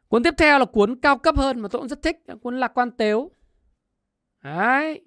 Cuốn 0.08 0.22
tiếp 0.22 0.34
theo 0.38 0.58
là 0.58 0.64
cuốn 0.64 1.00
cao 1.00 1.18
cấp 1.18 1.36
hơn 1.36 1.60
mà 1.60 1.68
tôi 1.68 1.80
cũng 1.80 1.88
rất 1.88 2.02
thích, 2.02 2.16
cuốn 2.42 2.60
Lạc 2.60 2.78
quan 2.78 2.90
tếu. 2.90 3.30
Đấy. 4.42 5.00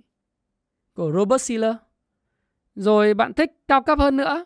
Của 0.93 1.11
Robert 1.11 1.41
Siller. 1.41 1.75
Rồi 2.75 3.13
bạn 3.13 3.33
thích 3.33 3.51
cao 3.67 3.83
cấp 3.83 3.99
hơn 3.99 4.17
nữa 4.17 4.45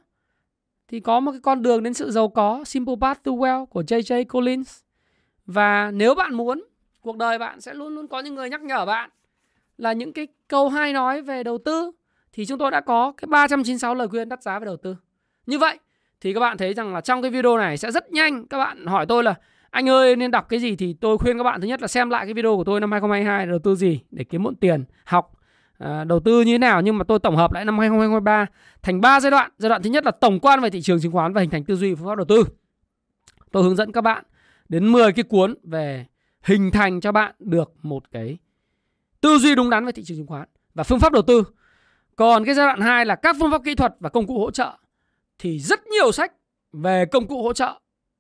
thì 0.88 1.00
có 1.00 1.20
một 1.20 1.32
cái 1.32 1.42
con 1.42 1.62
đường 1.62 1.84
đến 1.84 1.94
sự 1.94 2.12
giàu 2.12 2.30
có 2.30 2.64
Simple 2.64 2.96
Path 3.02 3.24
to 3.24 3.32
Wealth 3.32 3.66
của 3.66 3.82
J.J. 3.82 4.26
Collins. 4.26 4.82
Và 5.46 5.92
nếu 5.92 6.16
bạn 6.16 6.34
muốn 6.34 6.70
cuộc 7.02 7.18
đời 7.18 7.40
bạn 7.40 7.62
sẽ 7.62 7.74
luôn 7.74 7.96
luôn 7.96 8.08
có 8.08 8.20
những 8.20 8.36
người 8.36 8.50
nhắc 8.50 8.62
nhở 8.62 8.86
bạn 8.86 9.10
là 9.78 9.94
những 9.94 10.14
cái 10.14 10.28
câu 10.48 10.70
hay 10.70 10.94
nói 10.94 11.22
về 11.22 11.44
đầu 11.44 11.58
tư 11.58 11.92
thì 12.34 12.46
chúng 12.46 12.60
tôi 12.60 12.72
đã 12.72 12.82
có 12.82 13.14
cái 13.18 13.28
396 13.28 13.96
lời 13.96 14.08
khuyên 14.08 14.30
đắt 14.30 14.44
giá 14.44 14.60
về 14.60 14.66
đầu 14.66 14.78
tư. 14.78 14.96
Như 15.46 15.60
vậy 15.60 15.78
thì 16.22 16.34
các 16.34 16.40
bạn 16.40 16.58
thấy 16.58 16.74
rằng 16.74 16.94
là 16.94 17.02
trong 17.02 17.22
cái 17.22 17.32
video 17.32 17.58
này 17.58 17.78
sẽ 17.78 17.92
rất 17.92 18.12
nhanh 18.12 18.48
các 18.48 18.58
bạn 18.58 18.86
hỏi 18.86 19.06
tôi 19.06 19.24
là 19.24 19.36
anh 19.70 19.90
ơi 19.90 20.16
nên 20.16 20.32
đọc 20.32 20.50
cái 20.50 20.60
gì 20.60 20.76
thì 20.76 20.94
tôi 20.94 21.18
khuyên 21.18 21.38
các 21.38 21.44
bạn 21.44 21.62
thứ 21.62 21.68
nhất 21.68 21.82
là 21.82 21.88
xem 21.88 22.10
lại 22.10 22.26
cái 22.26 22.34
video 22.34 22.58
của 22.58 22.64
tôi 22.64 22.80
năm 22.80 22.92
2022 22.92 23.46
đầu 23.46 23.60
tư 23.60 23.76
gì 23.76 24.00
để 24.12 24.24
kiếm 24.24 24.44
muộn 24.44 24.56
tiền, 24.56 24.86
học 25.04 25.32
à, 25.78 26.04
đầu 26.04 26.20
tư 26.20 26.42
như 26.42 26.54
thế 26.54 26.58
nào 26.58 26.82
nhưng 26.82 26.98
mà 26.98 27.04
tôi 27.04 27.20
tổng 27.20 27.36
hợp 27.36 27.54
lại 27.54 27.66
năm 27.66 27.80
2023 27.80 28.46
thành 28.82 29.02
3 29.02 29.20
giai 29.20 29.32
đoạn. 29.32 29.52
Giai 29.58 29.70
đoạn 29.70 29.82
thứ 29.82 29.90
nhất 29.90 30.06
là 30.06 30.12
tổng 30.12 30.40
quan 30.40 30.62
về 30.62 30.70
thị 30.70 30.82
trường 30.82 31.00
chứng 31.00 31.12
khoán 31.12 31.34
và 31.34 31.42
hình 31.42 31.50
thành 31.50 31.64
tư 31.64 31.76
duy 31.76 31.96
phương 31.96 32.08
pháp 32.08 32.16
đầu 32.16 32.26
tư. 32.26 32.44
Tôi 33.52 33.64
hướng 33.64 33.76
dẫn 33.76 33.92
các 33.92 34.02
bạn 34.02 34.24
đến 34.70 34.92
10 34.92 35.12
cái 35.12 35.24
cuốn 35.24 35.56
về 35.64 36.06
hình 36.50 36.72
thành 36.72 37.02
cho 37.02 37.12
bạn 37.12 37.36
được 37.40 37.72
một 37.82 38.12
cái 38.12 38.38
tư 39.22 39.38
duy 39.38 39.56
đúng 39.56 39.70
đắn 39.70 39.86
về 39.86 39.92
thị 39.92 40.04
trường 40.06 40.18
chứng 40.18 40.28
khoán 40.28 40.48
và 40.74 40.84
phương 40.84 41.00
pháp 41.00 41.14
đầu 41.14 41.22
tư. 41.22 41.44
Còn 42.16 42.46
cái 42.46 42.56
giai 42.56 42.66
đoạn 42.66 42.82
2 42.82 43.06
là 43.06 43.16
các 43.16 43.36
phương 43.40 43.52
pháp 43.52 43.62
kỹ 43.64 43.76
thuật 43.76 43.96
và 44.00 44.10
công 44.10 44.28
cụ 44.28 44.40
hỗ 44.40 44.52
trợ 44.52 44.78
thì 45.40 45.60
rất 45.60 45.88
nhiều 45.88 46.12
sách 46.12 46.34
về 46.74 47.06
công 47.06 47.28
cụ 47.28 47.44
hỗ 47.44 47.54
trợ. 47.54 47.80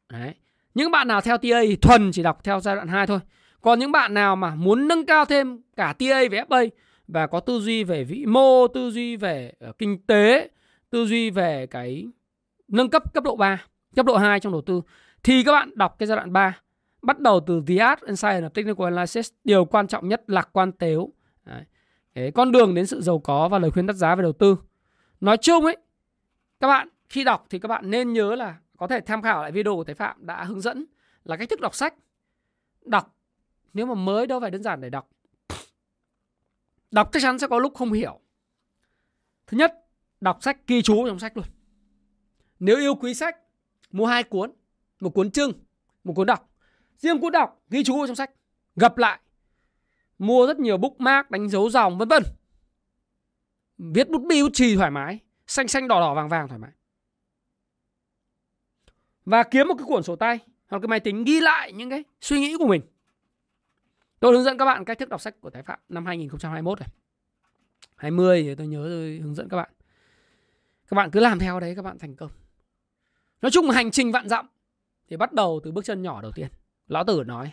Đấy. 0.09 0.33
Những 0.73 0.91
bạn 0.91 1.07
nào 1.07 1.21
theo 1.21 1.37
TA 1.37 1.61
thì 1.61 1.75
thuần 1.75 2.11
chỉ 2.11 2.23
đọc 2.23 2.43
theo 2.43 2.59
giai 2.59 2.75
đoạn 2.75 2.87
2 2.87 3.07
thôi. 3.07 3.19
Còn 3.61 3.79
những 3.79 3.91
bạn 3.91 4.13
nào 4.13 4.35
mà 4.35 4.55
muốn 4.55 4.87
nâng 4.87 5.05
cao 5.05 5.25
thêm 5.25 5.61
cả 5.75 5.93
TA 5.93 6.21
và 6.31 6.45
FA 6.49 6.69
và 7.07 7.27
có 7.27 7.39
tư 7.39 7.59
duy 7.59 7.83
về 7.83 8.03
vĩ 8.03 8.25
mô, 8.25 8.67
tư 8.67 8.91
duy 8.91 9.15
về 9.15 9.53
ờ, 9.59 9.71
kinh 9.77 10.05
tế, 10.07 10.49
tư 10.89 11.05
duy 11.05 11.29
về 11.29 11.67
cái 11.67 12.07
nâng 12.67 12.89
cấp 12.89 13.13
cấp 13.13 13.23
độ 13.23 13.35
3, 13.35 13.65
cấp 13.95 14.05
độ 14.05 14.17
2 14.17 14.39
trong 14.39 14.51
đầu 14.51 14.61
tư 14.61 14.81
thì 15.23 15.43
các 15.43 15.51
bạn 15.51 15.71
đọc 15.75 15.95
cái 15.99 16.07
giai 16.07 16.15
đoạn 16.15 16.33
3 16.33 16.59
bắt 17.01 17.19
đầu 17.19 17.39
từ 17.47 17.63
The 17.67 17.77
Art 17.77 18.01
and 18.01 18.19
Science 18.19 18.47
of 18.47 18.49
Technical 18.49 18.85
Analysis, 18.85 19.31
điều 19.43 19.65
quan 19.65 19.87
trọng 19.87 20.07
nhất 20.07 20.23
lạc 20.27 20.49
quan 20.53 20.71
tếu. 20.71 21.13
Đấy. 21.45 21.63
Cái 22.13 22.31
con 22.31 22.51
đường 22.51 22.75
đến 22.75 22.85
sự 22.85 23.01
giàu 23.01 23.19
có 23.19 23.49
và 23.49 23.59
lời 23.59 23.71
khuyên 23.71 23.85
đắt 23.85 23.95
giá 23.95 24.15
về 24.15 24.21
đầu 24.21 24.33
tư. 24.33 24.57
Nói 25.21 25.37
chung 25.37 25.65
ấy, 25.65 25.77
các 26.59 26.67
bạn 26.67 26.89
khi 27.09 27.23
đọc 27.23 27.45
thì 27.49 27.59
các 27.59 27.67
bạn 27.67 27.89
nên 27.89 28.13
nhớ 28.13 28.35
là 28.35 28.57
có 28.77 28.87
thể 28.87 28.99
tham 28.99 29.21
khảo 29.21 29.41
lại 29.41 29.51
video 29.51 29.75
của 29.75 29.83
Thái 29.83 29.95
Phạm 29.95 30.25
đã 30.25 30.43
hướng 30.43 30.61
dẫn 30.61 30.85
là 31.23 31.37
cách 31.37 31.49
thức 31.49 31.61
đọc 31.61 31.75
sách. 31.75 31.93
Đọc, 32.85 33.15
nếu 33.73 33.85
mà 33.85 33.93
mới 33.93 34.27
đâu 34.27 34.39
phải 34.39 34.51
đơn 34.51 34.63
giản 34.63 34.81
để 34.81 34.89
đọc. 34.89 35.09
Đọc 36.91 37.09
chắc 37.11 37.21
chắn 37.21 37.39
sẽ 37.39 37.47
có 37.47 37.59
lúc 37.59 37.73
không 37.75 37.91
hiểu. 37.91 38.19
Thứ 39.47 39.57
nhất, 39.57 39.73
đọc 40.21 40.37
sách 40.41 40.57
ghi 40.67 40.81
chú 40.81 41.07
trong 41.07 41.19
sách 41.19 41.37
luôn. 41.37 41.45
Nếu 42.59 42.77
yêu 42.77 42.95
quý 42.95 43.13
sách, 43.13 43.37
mua 43.91 44.05
hai 44.05 44.23
cuốn, 44.23 44.51
một 44.99 45.09
cuốn 45.09 45.31
trưng 45.31 45.51
một 46.03 46.13
cuốn 46.13 46.27
đọc 46.27 46.49
riêng 46.99 47.19
cuốn 47.19 47.31
đọc, 47.31 47.61
ghi 47.69 47.83
chú 47.83 48.07
trong 48.07 48.15
sách. 48.15 48.31
Gặp 48.75 48.97
lại. 48.97 49.19
Mua 50.19 50.47
rất 50.47 50.59
nhiều 50.59 50.77
bookmark, 50.77 51.31
đánh 51.31 51.49
dấu 51.49 51.69
dòng, 51.69 51.97
vân 51.97 52.07
vân. 52.07 52.23
Viết 53.77 54.09
bút 54.09 54.21
bi 54.27 54.43
bút 54.43 54.49
chì 54.53 54.75
thoải 54.75 54.91
mái. 54.91 55.19
Xanh 55.47 55.67
xanh, 55.67 55.87
đỏ 55.87 55.99
đỏ, 55.99 56.13
vàng 56.13 56.29
vàng 56.29 56.47
thoải 56.47 56.59
mái. 56.59 56.71
Và 59.25 59.43
kiếm 59.43 59.67
một 59.67 59.75
cái 59.77 59.85
cuộn 59.87 60.03
sổ 60.03 60.15
tay 60.15 60.39
hoặc 60.67 60.79
cái 60.79 60.87
máy 60.87 60.99
tính 60.99 61.23
ghi 61.23 61.39
lại 61.39 61.73
những 61.73 61.89
cái 61.89 62.03
suy 62.21 62.39
nghĩ 62.39 62.57
của 62.57 62.67
mình. 62.67 62.81
Tôi 64.19 64.33
hướng 64.33 64.43
dẫn 64.43 64.57
các 64.57 64.65
bạn 64.65 64.85
cách 64.85 64.99
thức 64.99 65.09
đọc 65.09 65.21
sách 65.21 65.41
của 65.41 65.49
Thái 65.49 65.63
Phạm 65.63 65.79
năm 65.89 66.05
2021 66.05 66.79
này. 66.79 66.89
20 67.95 68.43
thì 68.43 68.55
tôi 68.55 68.67
nhớ 68.67 68.85
tôi 68.89 69.19
hướng 69.23 69.35
dẫn 69.35 69.49
các 69.49 69.57
bạn. 69.57 69.69
Các 70.87 70.95
bạn 70.95 71.11
cứ 71.11 71.19
làm 71.19 71.39
theo 71.39 71.59
đấy, 71.59 71.75
các 71.75 71.81
bạn 71.81 71.99
thành 71.99 72.15
công. 72.15 72.31
Nói 73.41 73.51
chung 73.51 73.69
hành 73.69 73.91
trình 73.91 74.11
vạn 74.11 74.29
dặm 74.29 74.47
thì 75.07 75.17
bắt 75.17 75.33
đầu 75.33 75.59
từ 75.63 75.71
bước 75.71 75.85
chân 75.85 76.01
nhỏ 76.01 76.21
đầu 76.21 76.31
tiên. 76.31 76.47
Lão 76.89 77.03
Tử 77.03 77.23
nói, 77.25 77.51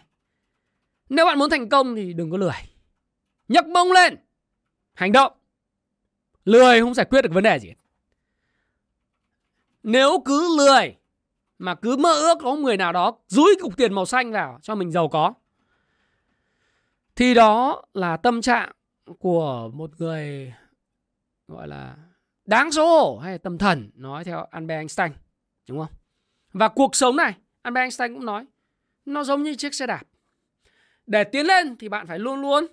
Nếu 1.09 1.27
bạn 1.27 1.39
muốn 1.39 1.51
thành 1.51 1.69
công 1.69 1.97
thì 1.97 2.13
đừng 2.13 2.31
có 2.31 2.37
lười. 2.37 2.53
Nhấc 3.49 3.67
mông 3.67 3.93
lên. 3.93 4.17
Hành 4.95 5.13
động. 5.13 5.33
Lười 6.45 6.81
không 6.81 6.95
giải 6.95 7.07
quyết 7.11 7.23
được 7.23 7.33
vấn 7.33 7.45
đề 7.45 7.59
gì. 7.59 7.73
Nếu 9.83 10.23
cứ 10.25 10.57
lười 10.59 10.97
Mà 11.59 11.75
cứ 11.75 11.97
mơ 11.97 12.13
ước 12.13 12.39
có 12.41 12.57
người 12.57 12.77
nào 12.77 12.93
đó 12.93 13.19
Rúi 13.27 13.57
cục 13.61 13.77
tiền 13.77 13.93
màu 13.93 14.07
xanh 14.07 14.33
vào 14.33 14.59
cho 14.63 14.75
mình 14.75 14.91
giàu 14.91 15.09
có, 15.09 15.35
Thì 17.17 17.35
đó 17.35 17.83
là 17.95 18.17
tâm 18.17 18.43
trạng 18.43 18.73
Của 19.19 19.71
một 19.75 19.91
người, 19.99 20.55
Gọi 21.49 21.69
là, 21.69 21.97
Đáng 22.45 22.73
số 22.73 23.19
hay 23.19 23.39
tâm 23.39 23.59
thần, 23.59 23.91
Nói 23.95 24.25
theo 24.25 24.47
Albert 24.51 24.79
Einstein, 24.79 25.13
Đúng 25.69 25.79
không? 25.79 25.97
Và 26.53 26.69
cuộc 26.69 26.97
sống 26.97 27.17
này, 27.17 27.35
Albert 27.63 27.83
Einstein 27.83 28.15
cũng 28.15 28.27
nói 28.27 28.47
nó 29.07 29.25
giống 29.25 29.43
như 29.43 29.55
chiếc 29.55 29.75
xe 29.75 29.87
đạp. 29.87 30.03
Để 31.07 31.25
tiến 31.25 31.47
lên 31.47 31.77
thì 31.77 31.89
bạn 31.89 32.07
phải 32.07 32.19
luôn 32.19 32.41
luôn 32.41 32.67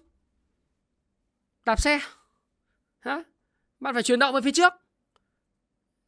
đạp 1.66 1.82
xe. 1.82 2.00
Hả? 3.00 3.24
Bạn 3.80 3.94
phải 3.94 4.04
chuyển 4.04 4.20
động 4.20 4.36
về 4.36 4.42
phía 4.42 4.52
trước. 4.52 4.74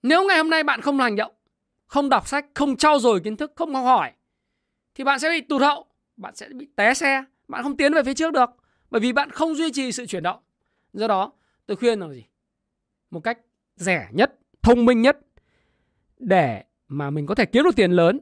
Nếu 0.04 0.28
ngày 0.28 0.38
hôm 0.38 0.50
nay 0.50 0.64
bạn 0.64 0.82
không 0.82 1.00
hành 1.00 1.16
động, 1.16 1.34
không 1.88 2.10
đọc 2.10 2.28
sách, 2.28 2.46
không 2.54 2.78
trau 2.78 3.00
dồi 3.00 3.20
kiến 3.20 3.38
thức, 3.38 3.52
không 3.56 3.76
học 3.76 3.86
hỏi 3.86 4.12
thì 4.96 5.04
bạn 5.04 5.20
sẽ 5.20 5.30
bị 5.30 5.42
tụt 5.42 5.62
hậu, 5.62 5.86
bạn 6.18 6.36
sẽ 6.36 6.50
bị 6.50 6.68
té 6.76 6.94
xe, 6.94 7.24
bạn 7.48 7.64
không 7.64 7.78
tiến 7.78 7.94
về 7.94 8.04
phía 8.04 8.14
trước 8.14 8.34
được 8.34 8.50
bởi 8.90 9.02
vì 9.02 9.14
bạn 9.14 9.30
không 9.30 9.56
duy 9.56 9.72
trì 9.72 9.92
sự 9.92 10.06
chuyển 10.06 10.24
động. 10.24 10.40
Do 10.94 11.08
đó, 11.08 11.32
tôi 11.66 11.78
khuyên 11.78 12.00
là 12.00 12.10
gì? 12.10 12.26
Một 13.12 13.20
cách 13.20 13.40
rẻ 13.76 14.08
nhất, 14.12 14.40
thông 14.62 14.86
minh 14.86 15.02
nhất 15.02 15.20
để 16.20 16.64
mà 16.88 17.10
mình 17.10 17.26
có 17.26 17.36
thể 17.36 17.46
kiếm 17.46 17.64
được 17.64 17.76
tiền 17.76 17.92
lớn 17.92 18.20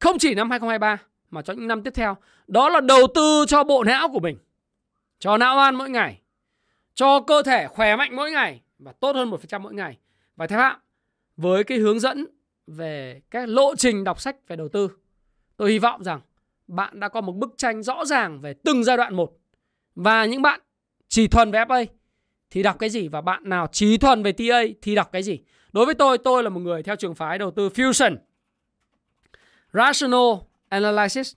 không 0.00 0.18
chỉ 0.18 0.34
năm 0.34 0.50
2023 0.50 0.98
mà 1.30 1.42
cho 1.42 1.52
những 1.52 1.68
năm 1.68 1.82
tiếp 1.82 1.94
theo. 1.94 2.16
Đó 2.46 2.68
là 2.68 2.80
đầu 2.80 3.06
tư 3.14 3.44
cho 3.48 3.64
bộ 3.64 3.84
não 3.84 4.08
của 4.08 4.20
mình, 4.20 4.38
cho 5.18 5.38
não 5.38 5.58
ăn 5.58 5.74
mỗi 5.74 5.90
ngày, 5.90 6.20
cho 6.94 7.20
cơ 7.20 7.42
thể 7.42 7.66
khỏe 7.66 7.96
mạnh 7.96 8.16
mỗi 8.16 8.30
ngày 8.30 8.60
và 8.78 8.92
tốt 8.92 9.16
hơn 9.16 9.30
1% 9.30 9.60
mỗi 9.60 9.74
ngày. 9.74 9.98
Và 10.36 10.46
theo 10.46 10.58
hạn 10.58 10.78
với 11.36 11.64
cái 11.64 11.78
hướng 11.78 12.00
dẫn 12.00 12.26
về 12.66 13.20
các 13.30 13.48
lộ 13.48 13.76
trình 13.76 14.04
đọc 14.04 14.20
sách 14.20 14.36
về 14.48 14.56
đầu 14.56 14.68
tư, 14.68 14.90
tôi 15.56 15.70
hy 15.70 15.78
vọng 15.78 16.04
rằng 16.04 16.20
bạn 16.66 17.00
đã 17.00 17.08
có 17.08 17.20
một 17.20 17.32
bức 17.32 17.54
tranh 17.56 17.82
rõ 17.82 18.04
ràng 18.04 18.40
về 18.40 18.54
từng 18.64 18.84
giai 18.84 18.96
đoạn 18.96 19.14
một. 19.14 19.38
Và 19.94 20.24
những 20.24 20.42
bạn 20.42 20.60
chỉ 21.08 21.28
thuần 21.28 21.50
về 21.50 21.64
FA 21.64 21.86
thì 22.50 22.62
đọc 22.62 22.78
cái 22.78 22.90
gì 22.90 23.08
và 23.08 23.20
bạn 23.20 23.48
nào 23.48 23.66
chỉ 23.72 23.98
thuần 23.98 24.22
về 24.22 24.32
TA 24.32 24.62
thì 24.82 24.94
đọc 24.94 25.12
cái 25.12 25.22
gì. 25.22 25.38
Đối 25.72 25.86
với 25.86 25.94
tôi 25.94 26.18
tôi 26.18 26.42
là 26.42 26.48
một 26.48 26.60
người 26.60 26.82
theo 26.82 26.96
trường 26.96 27.14
phái 27.14 27.38
đầu 27.38 27.50
tư 27.50 27.68
fusion, 27.68 28.16
rational 29.72 30.47
analysis. 30.68 31.34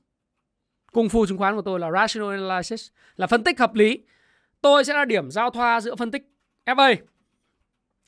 Cung 0.92 1.10
phu 1.10 1.26
chứng 1.26 1.38
khoán 1.38 1.56
của 1.56 1.62
tôi 1.62 1.80
là 1.80 1.92
rational 1.92 2.32
analysis, 2.32 2.90
là 3.16 3.28
phân 3.28 3.44
tích 3.44 3.60
hợp 3.60 3.76
lý. 3.76 4.00
tôi 4.62 4.84
sẽ 4.84 4.94
là 4.94 5.06
điểm 5.06 5.32
giao 5.32 5.50
thoa 5.50 5.82
giữa 5.82 5.96
phân 5.96 6.12
tích 6.12 6.24
FA, 6.66 6.96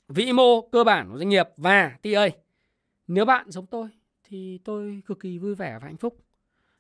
vĩ 0.07 0.33
mô 0.33 0.61
cơ 0.61 0.83
bản 0.83 1.09
của 1.11 1.17
doanh 1.17 1.29
nghiệp 1.29 1.47
và 1.57 1.91
TA. 2.01 2.27
Nếu 3.07 3.25
bạn 3.25 3.51
giống 3.51 3.65
tôi 3.65 3.89
thì 4.23 4.59
tôi 4.63 5.01
cực 5.05 5.19
kỳ 5.19 5.37
vui 5.37 5.55
vẻ 5.55 5.77
và 5.81 5.87
hạnh 5.87 5.97
phúc. 5.97 6.17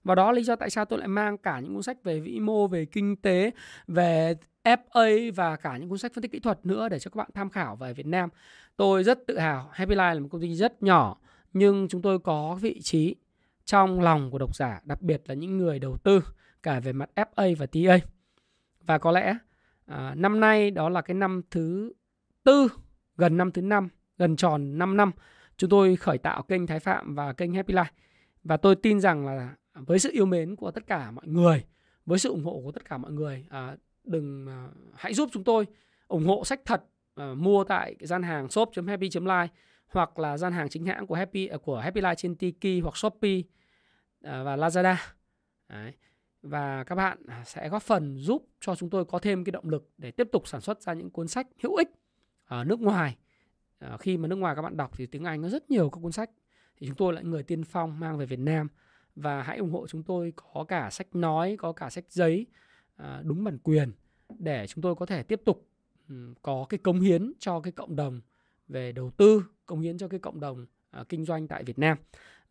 Và 0.03 0.15
đó 0.15 0.31
là 0.31 0.35
lý 0.35 0.43
do 0.43 0.55
tại 0.55 0.69
sao 0.69 0.85
tôi 0.85 0.99
lại 0.99 1.07
mang 1.07 1.37
cả 1.37 1.59
những 1.59 1.73
cuốn 1.73 1.83
sách 1.83 2.03
về 2.03 2.19
vĩ 2.19 2.39
mô, 2.39 2.67
về 2.67 2.85
kinh 2.85 3.15
tế, 3.15 3.51
về 3.87 4.35
FA 4.63 5.33
và 5.35 5.55
cả 5.55 5.77
những 5.77 5.89
cuốn 5.89 5.97
sách 5.97 6.13
phân 6.13 6.21
tích 6.21 6.31
kỹ 6.31 6.39
thuật 6.39 6.65
nữa 6.65 6.89
để 6.89 6.99
cho 6.99 7.09
các 7.09 7.15
bạn 7.15 7.29
tham 7.33 7.49
khảo 7.49 7.75
về 7.75 7.93
Việt 7.93 8.05
Nam. 8.05 8.29
Tôi 8.75 9.03
rất 9.03 9.27
tự 9.27 9.39
hào, 9.39 9.69
Happy 9.71 9.95
Life 9.95 10.13
là 10.13 10.19
một 10.19 10.27
công 10.31 10.41
ty 10.41 10.55
rất 10.55 10.83
nhỏ 10.83 11.17
nhưng 11.53 11.87
chúng 11.87 12.01
tôi 12.01 12.19
có 12.19 12.57
vị 12.61 12.79
trí 12.81 13.15
trong 13.65 14.01
lòng 14.01 14.31
của 14.31 14.37
độc 14.37 14.55
giả, 14.55 14.81
đặc 14.83 15.01
biệt 15.01 15.21
là 15.25 15.35
những 15.35 15.57
người 15.57 15.79
đầu 15.79 15.97
tư 15.97 16.23
cả 16.63 16.79
về 16.79 16.93
mặt 16.93 17.09
FA 17.15 17.55
và 17.57 17.65
TA. 17.65 18.07
Và 18.81 18.97
có 18.97 19.11
lẽ 19.11 19.37
à, 19.85 20.13
năm 20.15 20.39
nay 20.39 20.71
đó 20.71 20.89
là 20.89 21.01
cái 21.01 21.15
năm 21.15 21.41
thứ 21.51 21.93
tư, 22.43 22.67
gần 23.17 23.37
năm 23.37 23.51
thứ 23.51 23.61
năm, 23.61 23.89
gần 24.17 24.35
tròn 24.35 24.77
5 24.77 24.97
năm 24.97 25.11
chúng 25.57 25.69
tôi 25.69 25.95
khởi 25.95 26.17
tạo 26.17 26.43
kênh 26.43 26.67
Thái 26.67 26.79
Phạm 26.79 27.15
và 27.15 27.33
kênh 27.33 27.53
Happy 27.53 27.73
Life. 27.73 27.85
Và 28.43 28.57
tôi 28.57 28.75
tin 28.75 28.99
rằng 28.99 29.25
là 29.25 29.55
với 29.73 29.99
sự 29.99 30.09
yêu 30.13 30.25
mến 30.25 30.55
của 30.55 30.71
tất 30.71 30.87
cả 30.87 31.11
mọi 31.11 31.27
người, 31.27 31.63
với 32.05 32.19
sự 32.19 32.29
ủng 32.29 32.43
hộ 32.43 32.61
của 32.63 32.71
tất 32.71 32.85
cả 32.89 32.97
mọi 32.97 33.11
người, 33.11 33.45
à, 33.49 33.75
đừng 34.03 34.47
à, 34.47 34.67
hãy 34.95 35.13
giúp 35.13 35.29
chúng 35.33 35.43
tôi 35.43 35.65
ủng 36.07 36.25
hộ 36.25 36.43
sách 36.45 36.61
thật 36.65 36.83
à, 37.15 37.33
mua 37.33 37.63
tại 37.63 37.95
cái 37.99 38.07
gian 38.07 38.23
hàng 38.23 38.49
shop.happy.life 38.49 39.47
hoặc 39.93 40.19
là 40.19 40.37
gian 40.37 40.53
hàng 40.53 40.69
chính 40.69 40.85
hãng 40.85 41.07
của 41.07 41.15
Happy 41.15 41.47
à, 41.47 41.57
của 41.57 41.79
Happy 41.79 42.01
Life 42.01 42.15
trên 42.15 42.35
Tiki 42.35 42.83
hoặc 42.83 42.97
Shopee 42.97 43.41
à, 44.21 44.43
và 44.43 44.57
Lazada. 44.57 44.95
Đấy. 45.69 45.93
Và 46.41 46.83
các 46.83 46.95
bạn 46.95 47.17
à, 47.27 47.43
sẽ 47.45 47.69
góp 47.69 47.83
phần 47.83 48.17
giúp 48.17 48.47
cho 48.59 48.75
chúng 48.75 48.89
tôi 48.89 49.05
có 49.05 49.19
thêm 49.19 49.43
cái 49.43 49.51
động 49.51 49.69
lực 49.69 49.89
để 49.97 50.11
tiếp 50.11 50.27
tục 50.31 50.47
sản 50.47 50.61
xuất 50.61 50.81
ra 50.81 50.93
những 50.93 51.09
cuốn 51.09 51.27
sách 51.27 51.47
hữu 51.63 51.75
ích 51.75 51.89
ở 52.45 52.63
nước 52.63 52.79
ngoài. 52.79 53.17
Ờ, 53.79 53.97
khi 53.97 54.17
mà 54.17 54.27
nước 54.27 54.35
ngoài 54.35 54.55
các 54.55 54.61
bạn 54.61 54.77
đọc 54.77 54.91
thì 54.97 55.05
tiếng 55.05 55.23
Anh 55.23 55.41
nó 55.41 55.49
rất 55.49 55.71
nhiều 55.71 55.89
các 55.89 55.99
cuốn 56.01 56.11
sách 56.11 56.29
thì 56.77 56.87
chúng 56.87 56.95
tôi 56.95 57.13
lại 57.13 57.23
người 57.23 57.43
tiên 57.43 57.63
phong 57.63 57.99
mang 57.99 58.17
về 58.17 58.25
Việt 58.25 58.39
Nam 58.39 58.67
và 59.15 59.43
hãy 59.43 59.57
ủng 59.57 59.71
hộ 59.71 59.87
chúng 59.87 60.03
tôi 60.03 60.33
có 60.35 60.65
cả 60.67 60.89
sách 60.89 61.15
nói, 61.15 61.55
có 61.59 61.73
cả 61.73 61.89
sách 61.89 62.05
giấy 62.09 62.45
đúng 63.23 63.43
bản 63.43 63.57
quyền 63.57 63.91
để 64.39 64.67
chúng 64.67 64.81
tôi 64.81 64.95
có 64.95 65.05
thể 65.05 65.23
tiếp 65.23 65.41
tục 65.45 65.69
có 66.41 66.65
cái 66.69 66.77
cống 66.77 66.99
hiến 66.99 67.33
cho 67.39 67.59
cái 67.59 67.71
cộng 67.71 67.95
đồng 67.95 68.21
về 68.67 68.91
đầu 68.91 69.11
tư, 69.17 69.43
công 69.65 69.81
hiến 69.81 69.97
cho 69.97 70.07
cái 70.07 70.19
cộng 70.19 70.39
đồng 70.39 70.65
uh, 71.01 71.09
kinh 71.09 71.25
doanh 71.25 71.47
tại 71.47 71.63
Việt 71.63 71.79
Nam 71.79 71.97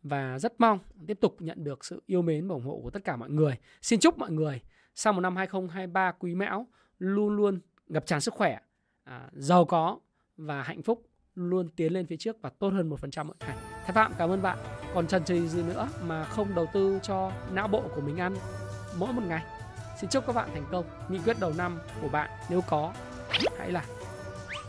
và 0.03 0.39
rất 0.39 0.53
mong 0.57 0.79
tiếp 1.07 1.17
tục 1.21 1.35
nhận 1.39 1.63
được 1.63 1.85
sự 1.85 2.03
yêu 2.05 2.21
mến 2.21 2.47
và 2.47 2.53
ủng 2.53 2.65
hộ 2.65 2.79
của 2.83 2.89
tất 2.89 3.03
cả 3.03 3.15
mọi 3.15 3.29
người. 3.29 3.57
Xin 3.81 3.99
chúc 3.99 4.17
mọi 4.17 4.31
người 4.31 4.61
sau 4.95 5.13
một 5.13 5.21
năm 5.21 5.35
2023 5.35 6.11
quý 6.11 6.35
mão 6.35 6.67
luôn 6.99 7.35
luôn 7.35 7.59
ngập 7.87 8.05
tràn 8.05 8.21
sức 8.21 8.33
khỏe, 8.33 8.59
à, 9.03 9.29
giàu 9.33 9.65
có 9.65 9.99
và 10.37 10.63
hạnh 10.63 10.81
phúc 10.81 11.09
luôn 11.35 11.69
tiến 11.75 11.93
lên 11.93 12.05
phía 12.05 12.17
trước 12.17 12.41
và 12.41 12.49
tốt 12.49 12.69
hơn 12.69 12.89
1% 12.89 13.25
mỗi 13.25 13.35
ngày. 13.39 13.57
Thái 13.83 13.91
Phạm 13.93 14.13
cảm 14.17 14.29
ơn 14.29 14.41
bạn. 14.41 14.57
Còn 14.93 15.07
chần 15.07 15.23
chừ 15.23 15.47
gì 15.47 15.63
nữa 15.63 15.89
mà 16.03 16.23
không 16.23 16.55
đầu 16.55 16.65
tư 16.73 16.99
cho 17.03 17.31
não 17.53 17.67
bộ 17.67 17.83
của 17.95 18.01
mình 18.01 18.17
ăn 18.17 18.35
mỗi 18.97 19.13
một 19.13 19.23
ngày. 19.27 19.43
Xin 20.01 20.09
chúc 20.09 20.27
các 20.27 20.33
bạn 20.33 20.49
thành 20.53 20.65
công. 20.71 20.85
Nghị 21.09 21.19
quyết 21.19 21.39
đầu 21.39 21.53
năm 21.57 21.79
của 22.01 22.09
bạn 22.09 22.29
nếu 22.49 22.61
có 22.69 22.93
hãy 23.57 23.71
là 23.71 23.85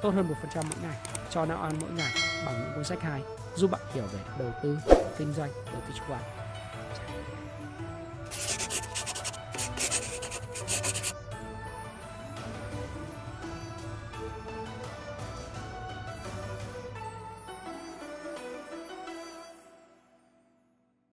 tốt 0.03 0.11
hơn 0.11 0.27
1% 0.29 0.33
mỗi 0.55 0.79
ngày 0.83 1.24
cho 1.35 1.47
não 1.47 1.63
ăn 1.63 1.73
mỗi 1.81 1.91
ngày 1.97 2.13
bằng 2.47 2.55
những 2.61 2.73
cuốn 2.75 2.85
sách 2.85 3.01
hay 3.01 3.23
giúp 3.55 3.71
bạn 3.71 3.81
hiểu 3.95 4.05
về 4.13 4.19
đầu 4.39 4.53
tư, 4.63 4.79
kinh 5.19 5.33
doanh, 5.33 5.51
đầu 5.73 5.83
tư 5.89 5.95
chứng 5.95 6.05
khoán. 6.09 6.44